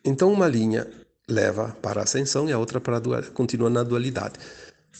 Então 0.03 0.32
uma 0.32 0.47
linha 0.47 0.88
leva 1.27 1.75
para 1.82 2.01
a 2.01 2.03
ascensão 2.03 2.49
e 2.49 2.51
a 2.51 2.58
outra 2.58 2.82
para 2.82 2.97
a 2.97 2.99
dual... 2.99 3.23
continua 3.34 3.69
na 3.69 3.84
dualidade. 3.84 4.36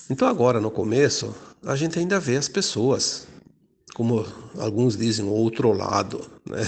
Então 0.10 0.27
agora 0.27 0.60
no 0.60 0.71
começo 0.71 1.36
a 1.63 1.75
gente 1.75 1.99
ainda 1.99 2.19
vê 2.19 2.38
as 2.38 2.47
pessoas, 2.47 3.27
como 3.93 4.25
alguns 4.58 4.97
dizem, 4.97 5.25
o 5.25 5.32
outro 5.32 5.71
lado, 5.71 6.25
né? 6.45 6.62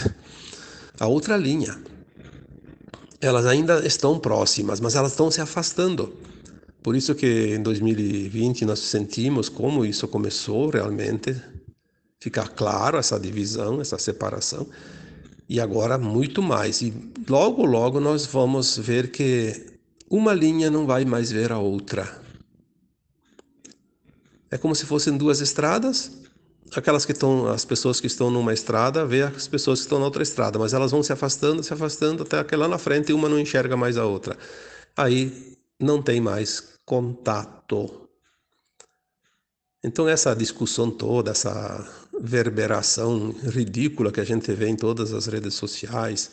A 1.00 1.08
outra 1.08 1.36
linha. 1.36 1.78
Elas 3.20 3.46
ainda 3.46 3.86
estão 3.86 4.20
próximas, 4.20 4.80
mas 4.80 4.96
elas 4.96 5.12
estão 5.12 5.32
se 5.32 5.42
afastando. 5.42 6.14
Por 6.86 6.96
isso 6.96 7.16
que 7.16 7.56
em 7.56 7.64
2020 7.64 8.64
nós 8.64 8.78
sentimos 8.78 9.50
como 9.50 9.84
isso 9.84 10.08
começou 10.08 10.70
realmente 10.70 11.36
ficar 12.20 12.50
claro 12.50 13.00
essa 13.00 13.20
divisão, 13.20 13.82
essa 13.82 13.98
separação. 13.98 14.68
E 15.50 15.60
agora 15.60 15.98
muito 15.98 16.44
mais. 16.44 16.84
E 16.84 16.94
logo 17.28 17.66
logo 17.66 18.00
nós 18.00 18.28
vamos 18.28 18.78
ver 18.78 19.10
que 19.10 19.66
uma 20.12 20.32
linha 20.32 20.70
não 20.70 20.86
vai 20.86 21.06
mais 21.06 21.32
ver 21.32 21.52
a 21.52 21.58
outra. 21.58 22.22
É 24.52 24.56
como 24.56 24.76
se 24.76 24.86
fossem 24.86 25.18
duas 25.18 25.42
estradas. 25.42 26.12
Aquelas 26.76 27.04
que 27.04 27.14
estão, 27.14 27.48
as 27.48 27.66
pessoas 27.66 28.00
que 28.00 28.06
estão 28.06 28.30
numa 28.30 28.54
estrada, 28.54 29.08
vê 29.08 29.24
as 29.24 29.48
pessoas 29.48 29.80
que 29.80 29.86
estão 29.86 29.98
na 29.98 30.06
outra 30.06 30.22
estrada, 30.22 30.60
mas 30.60 30.72
elas 30.72 30.92
vão 30.92 31.02
se 31.02 31.12
afastando, 31.12 31.64
se 31.64 31.74
afastando 31.74 32.22
até 32.22 32.44
que 32.44 32.56
lá 32.56 32.68
na 32.68 32.78
frente 32.78 33.12
uma 33.12 33.28
não 33.28 33.40
enxerga 33.40 33.76
mais 33.76 33.98
a 33.98 34.06
outra. 34.06 34.38
Aí 34.96 35.56
não 35.80 36.00
tem 36.00 36.22
mais 36.22 36.75
contato. 36.86 38.10
Então, 39.84 40.08
essa 40.08 40.36
discussão 40.36 40.90
toda, 40.90 41.32
essa 41.32 41.86
verberação 42.20 43.32
ridícula 43.32 44.12
que 44.12 44.20
a 44.20 44.24
gente 44.26 44.52
vê 44.54 44.68
em 44.68 44.76
todas 44.76 45.14
as 45.14 45.28
redes 45.28 45.54
sociais, 45.54 46.32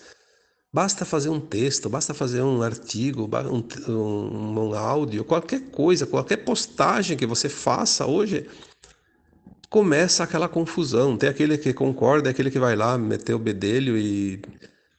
basta 0.73 1.05
fazer 1.05 1.29
um 1.29 1.41
texto, 1.41 1.91
basta 1.91 2.15
fazer 2.15 2.43
um 2.43 2.63
artigo, 2.63 3.29
um, 3.51 3.93
um, 3.93 4.59
um 4.59 4.75
áudio, 4.75 5.25
qualquer 5.25 5.71
coisa, 5.71 6.07
qualquer 6.07 6.39
postagem 6.39 7.17
que 7.17 7.27
você 7.27 7.49
faça 7.49 8.07
hoje, 8.07 8.49
começa 9.69 10.25
aquela 10.25 10.49
confusão. 10.49 11.17
Tem 11.17 11.29
aquele 11.29 11.59
que 11.59 11.75
concorda, 11.75 12.31
aquele 12.31 12.51
que 12.51 12.59
vai 12.59 12.77
lá 12.77 12.97
meter 12.97 13.35
o 13.35 13.39
bedelho 13.39 13.99
e, 13.99 14.41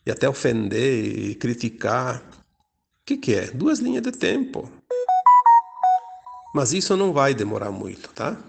e 0.05 0.11
até 0.11 0.29
ofender 0.29 1.05
e 1.05 1.35
criticar. 1.35 2.19
O 2.19 3.05
que, 3.05 3.17
que 3.17 3.33
é? 3.33 3.51
Duas 3.51 3.79
linhas 3.79 4.03
de 4.03 4.11
tempo. 4.11 4.71
Mas 6.53 6.71
isso 6.71 6.95
não 6.95 7.11
vai 7.11 7.33
demorar 7.33 7.71
muito, 7.71 8.13
tá? 8.13 8.39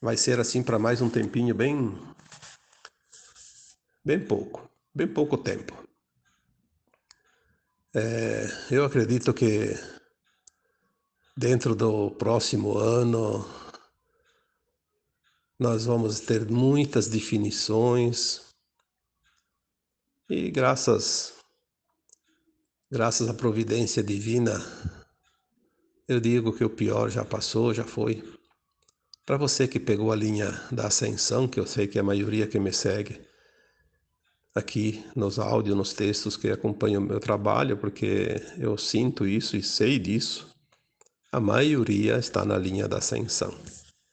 Vai 0.00 0.16
ser 0.16 0.38
assim 0.38 0.62
para 0.62 0.78
mais 0.78 1.02
um 1.02 1.10
tempinho 1.10 1.52
bem 1.52 1.98
bem 4.04 4.24
pouco, 4.24 4.70
bem 4.94 5.08
pouco 5.08 5.36
tempo. 5.36 5.76
É, 7.92 8.46
eu 8.70 8.84
acredito 8.84 9.34
que 9.34 9.74
dentro 11.36 11.74
do 11.74 12.12
próximo 12.12 12.78
ano 12.78 13.44
nós 15.58 15.86
vamos 15.86 16.20
ter 16.20 16.48
muitas 16.48 17.08
definições 17.08 18.42
e 20.30 20.52
graças 20.52 21.34
graças 22.88 23.28
à 23.28 23.34
providência 23.34 24.04
divina 24.04 24.62
eu 26.08 26.20
digo 26.20 26.52
que 26.52 26.64
o 26.64 26.70
pior 26.70 27.10
já 27.10 27.24
passou, 27.24 27.74
já 27.74 27.84
foi. 27.84 28.22
Para 29.24 29.36
você 29.36 29.66
que 29.66 29.80
pegou 29.80 30.12
a 30.12 30.16
linha 30.16 30.52
da 30.70 30.86
ascensão, 30.86 31.48
que 31.48 31.58
eu 31.58 31.66
sei 31.66 31.88
que 31.88 31.98
é 31.98 32.00
a 32.00 32.04
maioria 32.04 32.46
que 32.46 32.60
me 32.60 32.72
segue 32.72 33.20
aqui 34.54 35.04
nos 35.14 35.38
áudios, 35.38 35.76
nos 35.76 35.92
textos 35.92 36.36
que 36.36 36.48
acompanham 36.48 37.02
o 37.02 37.04
meu 37.04 37.20
trabalho, 37.20 37.76
porque 37.76 38.40
eu 38.56 38.78
sinto 38.78 39.26
isso 39.26 39.56
e 39.56 39.62
sei 39.62 39.98
disso, 39.98 40.48
a 41.32 41.40
maioria 41.40 42.16
está 42.18 42.44
na 42.44 42.56
linha 42.56 42.88
da 42.88 42.98
ascensão. 42.98 43.54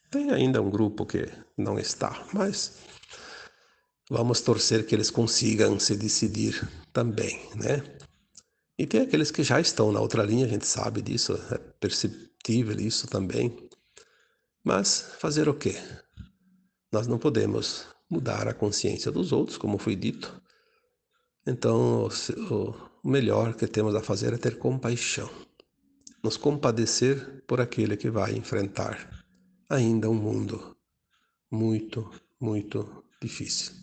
Tem 0.09 0.31
ainda 0.31 0.61
um 0.61 0.69
grupo 0.69 1.05
que 1.05 1.29
não 1.57 1.79
está, 1.79 2.25
mas 2.33 2.79
vamos 4.09 4.41
torcer 4.41 4.85
que 4.85 4.93
eles 4.95 5.09
consigam 5.09 5.79
se 5.79 5.95
decidir 5.95 6.67
também, 6.91 7.39
né? 7.55 7.81
E 8.83 8.85
tem 8.85 8.99
aqueles 8.99 9.31
que 9.31 9.43
já 9.43 9.61
estão 9.61 9.93
na 9.93 10.01
outra 10.01 10.23
linha, 10.23 10.45
a 10.45 10.49
gente 10.49 10.67
sabe 10.67 11.01
disso, 11.01 11.39
é 11.51 11.57
perceptível 11.79 12.77
isso 12.81 13.07
também. 13.07 13.69
Mas 14.61 15.13
fazer 15.19 15.47
o 15.47 15.53
quê? 15.53 15.77
Nós 16.91 17.07
não 17.07 17.17
podemos 17.17 17.87
mudar 18.09 18.45
a 18.45 18.53
consciência 18.53 19.09
dos 19.09 19.31
outros, 19.31 19.57
como 19.57 19.77
foi 19.77 19.95
dito. 19.95 20.37
Então, 21.47 22.09
o, 22.51 23.07
melhor 23.09 23.53
que 23.53 23.67
temos 23.67 23.95
a 23.95 24.03
fazer 24.03 24.33
é 24.33 24.37
ter 24.37 24.57
compaixão, 24.57 25.29
nos 26.21 26.35
compadecer 26.35 27.41
por 27.47 27.61
aquele 27.61 27.95
que 27.95 28.09
vai 28.09 28.35
enfrentar 28.35 29.23
ainda 29.69 30.09
um 30.09 30.13
mundo 30.13 30.75
muito, 31.49 32.11
muito 32.37 33.05
difícil. 33.21 33.82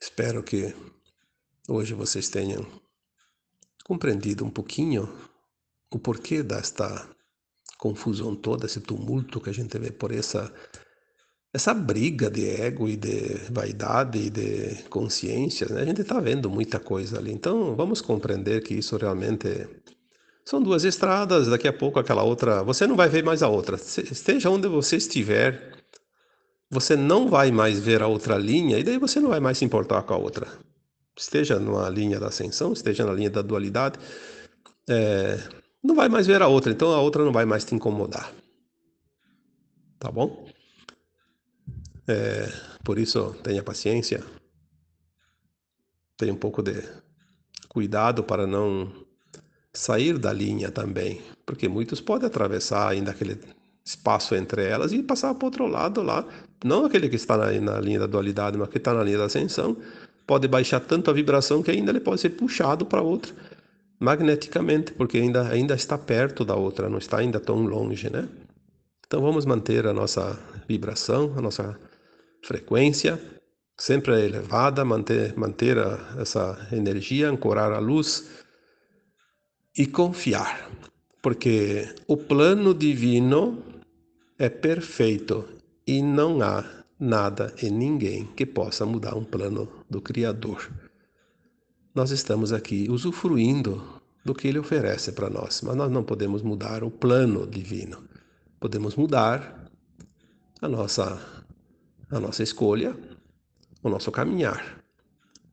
Espero 0.00 0.42
que 0.42 0.74
hoje 1.68 1.94
vocês 1.94 2.28
tenham 2.28 2.66
compreendido 3.84 4.44
um 4.44 4.50
pouquinho 4.50 5.08
o 5.92 5.98
porquê 5.98 6.42
desta 6.42 7.08
confusão 7.76 8.34
toda, 8.34 8.66
esse 8.66 8.80
tumulto 8.80 9.40
que 9.40 9.50
a 9.50 9.52
gente 9.52 9.78
vê 9.78 9.90
por 9.90 10.12
essa 10.12 10.52
essa 11.52 11.74
briga 11.74 12.30
de 12.30 12.48
ego 12.48 12.88
e 12.88 12.96
de 12.96 13.34
vaidade 13.50 14.18
e 14.18 14.30
de 14.30 14.84
consciência, 14.84 15.66
né? 15.68 15.82
a 15.82 15.84
gente 15.84 16.02
está 16.02 16.20
vendo 16.20 16.48
muita 16.48 16.78
coisa 16.78 17.18
ali. 17.18 17.32
Então 17.32 17.74
vamos 17.74 18.00
compreender 18.00 18.62
que 18.62 18.74
isso 18.74 18.96
realmente 18.96 19.68
são 20.44 20.62
duas 20.62 20.84
estradas. 20.84 21.48
Daqui 21.48 21.66
a 21.66 21.72
pouco 21.72 21.98
aquela 21.98 22.22
outra, 22.22 22.62
você 22.62 22.86
não 22.86 22.96
vai 22.96 23.08
ver 23.08 23.24
mais 23.24 23.42
a 23.42 23.48
outra. 23.48 23.76
Esteja 23.76 24.48
onde 24.48 24.68
você 24.68 24.96
estiver, 24.96 25.79
você 26.70 26.96
não 26.96 27.28
vai 27.28 27.50
mais 27.50 27.80
ver 27.80 28.00
a 28.00 28.06
outra 28.06 28.38
linha 28.38 28.78
e 28.78 28.84
daí 28.84 28.96
você 28.96 29.18
não 29.18 29.30
vai 29.30 29.40
mais 29.40 29.58
se 29.58 29.64
importar 29.64 30.02
com 30.02 30.14
a 30.14 30.16
outra. 30.16 30.46
Esteja 31.16 31.58
numa 31.58 31.88
linha 31.88 32.20
da 32.20 32.28
ascensão, 32.28 32.72
esteja 32.72 33.04
na 33.04 33.12
linha 33.12 33.28
da 33.28 33.42
dualidade, 33.42 33.98
é, 34.88 35.36
não 35.82 35.94
vai 35.94 36.08
mais 36.08 36.26
ver 36.26 36.40
a 36.40 36.46
outra. 36.46 36.70
Então 36.70 36.92
a 36.92 37.00
outra 37.00 37.24
não 37.24 37.32
vai 37.32 37.44
mais 37.44 37.64
te 37.64 37.74
incomodar. 37.74 38.32
Tá 39.98 40.10
bom? 40.10 40.48
É, 42.06 42.48
por 42.84 42.98
isso, 42.98 43.34
tenha 43.42 43.62
paciência, 43.62 44.24
tenha 46.16 46.32
um 46.32 46.36
pouco 46.36 46.62
de 46.62 46.82
cuidado 47.68 48.24
para 48.24 48.46
não 48.46 48.92
sair 49.72 50.18
da 50.18 50.32
linha 50.32 50.70
também, 50.70 51.20
porque 51.44 51.68
muitos 51.68 52.00
podem 52.00 52.26
atravessar 52.26 52.88
ainda 52.88 53.10
aquele 53.10 53.38
espaço 53.90 54.34
entre 54.34 54.64
elas 54.64 54.92
e 54.92 55.02
passar 55.02 55.34
para 55.34 55.44
o 55.44 55.46
outro 55.46 55.66
lado 55.66 56.02
lá, 56.02 56.24
não 56.64 56.84
aquele 56.84 57.08
que 57.08 57.16
está 57.16 57.36
na, 57.36 57.52
na 57.60 57.80
linha 57.80 58.00
da 58.00 58.06
dualidade, 58.06 58.56
mas 58.56 58.68
que 58.68 58.78
está 58.78 58.94
na 58.94 59.02
linha 59.02 59.18
da 59.18 59.24
ascensão, 59.24 59.76
pode 60.26 60.46
baixar 60.48 60.80
tanto 60.80 61.10
a 61.10 61.14
vibração 61.14 61.62
que 61.62 61.70
ainda 61.70 61.90
ele 61.90 62.00
pode 62.00 62.20
ser 62.20 62.30
puxado 62.30 62.86
para 62.86 63.02
outra 63.02 63.32
magneticamente, 64.00 64.92
porque 64.92 65.18
ainda, 65.18 65.46
ainda 65.48 65.74
está 65.74 65.98
perto 65.98 66.42
da 66.42 66.54
outra, 66.54 66.88
não 66.88 66.96
está 66.96 67.18
ainda 67.18 67.38
tão 67.38 67.62
longe, 67.64 68.08
né? 68.08 68.26
Então 69.06 69.20
vamos 69.20 69.44
manter 69.44 69.86
a 69.86 69.92
nossa 69.92 70.38
vibração, 70.66 71.34
a 71.36 71.42
nossa 71.42 71.78
frequência 72.42 73.20
sempre 73.76 74.24
elevada, 74.24 74.84
manter, 74.84 75.36
manter 75.36 75.78
a, 75.78 76.16
essa 76.18 76.68
energia, 76.72 77.28
ancorar 77.28 77.72
a 77.72 77.78
luz 77.78 78.30
e 79.76 79.86
confiar, 79.86 80.70
porque 81.22 81.94
o 82.06 82.16
plano 82.16 82.74
divino 82.74 83.62
é 84.40 84.48
perfeito 84.48 85.46
e 85.86 86.00
não 86.00 86.40
há 86.40 86.64
nada 86.98 87.54
e 87.62 87.68
ninguém 87.68 88.24
que 88.24 88.46
possa 88.46 88.86
mudar 88.86 89.14
um 89.14 89.22
plano 89.22 89.68
do 89.88 90.00
Criador. 90.00 90.72
Nós 91.94 92.10
estamos 92.10 92.50
aqui 92.50 92.88
usufruindo 92.90 94.00
do 94.24 94.34
que 94.34 94.48
ele 94.48 94.58
oferece 94.58 95.12
para 95.12 95.28
nós, 95.28 95.60
mas 95.60 95.76
nós 95.76 95.92
não 95.92 96.02
podemos 96.02 96.40
mudar 96.40 96.82
o 96.82 96.90
plano 96.90 97.46
divino. 97.46 98.02
Podemos 98.58 98.96
mudar 98.96 99.70
a 100.62 100.66
nossa 100.66 101.20
a 102.10 102.18
nossa 102.18 102.42
escolha, 102.42 102.96
o 103.82 103.90
nosso 103.90 104.10
caminhar. 104.10 104.82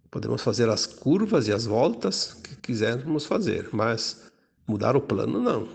Podemos 0.10 0.42
fazer 0.42 0.70
as 0.70 0.86
curvas 0.86 1.50
e 1.50 1.52
as 1.52 1.66
voltas 1.66 2.34
que 2.36 2.56
quisermos 2.56 3.26
fazer, 3.26 3.68
mas 3.74 4.32
mudar 4.66 4.96
o 4.96 5.02
plano 5.02 5.42
não. 5.42 5.68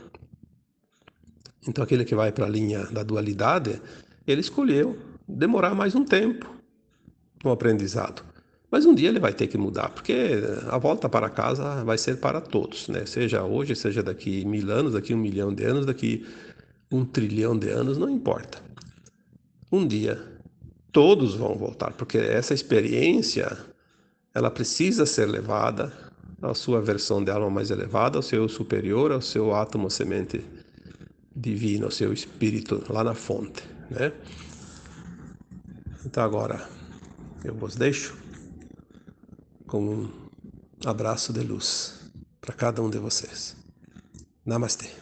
Então 1.66 1.84
aquele 1.84 2.04
que 2.04 2.14
vai 2.14 2.32
para 2.32 2.46
a 2.46 2.48
linha 2.48 2.84
da 2.86 3.02
dualidade, 3.02 3.80
ele 4.26 4.40
escolheu 4.40 4.98
demorar 5.28 5.74
mais 5.74 5.94
um 5.94 6.04
tempo 6.04 6.48
no 7.44 7.50
aprendizado. 7.50 8.22
Mas 8.70 8.86
um 8.86 8.94
dia 8.94 9.10
ele 9.10 9.20
vai 9.20 9.34
ter 9.34 9.48
que 9.48 9.58
mudar, 9.58 9.90
porque 9.90 10.42
a 10.70 10.78
volta 10.78 11.08
para 11.08 11.28
casa 11.28 11.84
vai 11.84 11.98
ser 11.98 12.16
para 12.16 12.40
todos, 12.40 12.88
né? 12.88 13.04
Seja 13.04 13.44
hoje, 13.44 13.76
seja 13.76 14.02
daqui 14.02 14.44
mil 14.46 14.70
anos, 14.70 14.94
daqui 14.94 15.12
um 15.12 15.18
milhão 15.18 15.54
de 15.54 15.62
anos, 15.62 15.84
daqui 15.84 16.26
um 16.90 17.04
trilhão 17.04 17.58
de 17.58 17.68
anos, 17.68 17.98
não 17.98 18.08
importa. 18.08 18.62
Um 19.70 19.86
dia 19.86 20.18
todos 20.90 21.34
vão 21.34 21.54
voltar, 21.54 21.92
porque 21.92 22.16
essa 22.16 22.54
experiência 22.54 23.58
ela 24.34 24.50
precisa 24.50 25.04
ser 25.04 25.26
levada 25.26 25.92
à 26.40 26.54
sua 26.54 26.80
versão 26.80 27.22
de 27.22 27.30
alma 27.30 27.50
mais 27.50 27.70
elevada, 27.70 28.18
ao 28.18 28.22
seu 28.22 28.48
superior, 28.48 29.12
ao 29.12 29.20
seu 29.20 29.54
átomo 29.54 29.90
semente 29.90 30.42
divino, 31.34 31.90
seu 31.90 32.12
espírito 32.12 32.84
lá 32.88 33.02
na 33.02 33.14
fonte, 33.14 33.62
né? 33.90 34.12
Então 36.04 36.22
agora 36.22 36.68
eu 37.44 37.54
vos 37.54 37.74
deixo 37.74 38.16
com 39.66 39.84
um 39.84 40.10
abraço 40.84 41.32
de 41.32 41.40
luz 41.40 42.10
para 42.40 42.54
cada 42.54 42.82
um 42.82 42.90
de 42.90 42.98
vocês. 42.98 43.56
Namastê. 44.44 45.01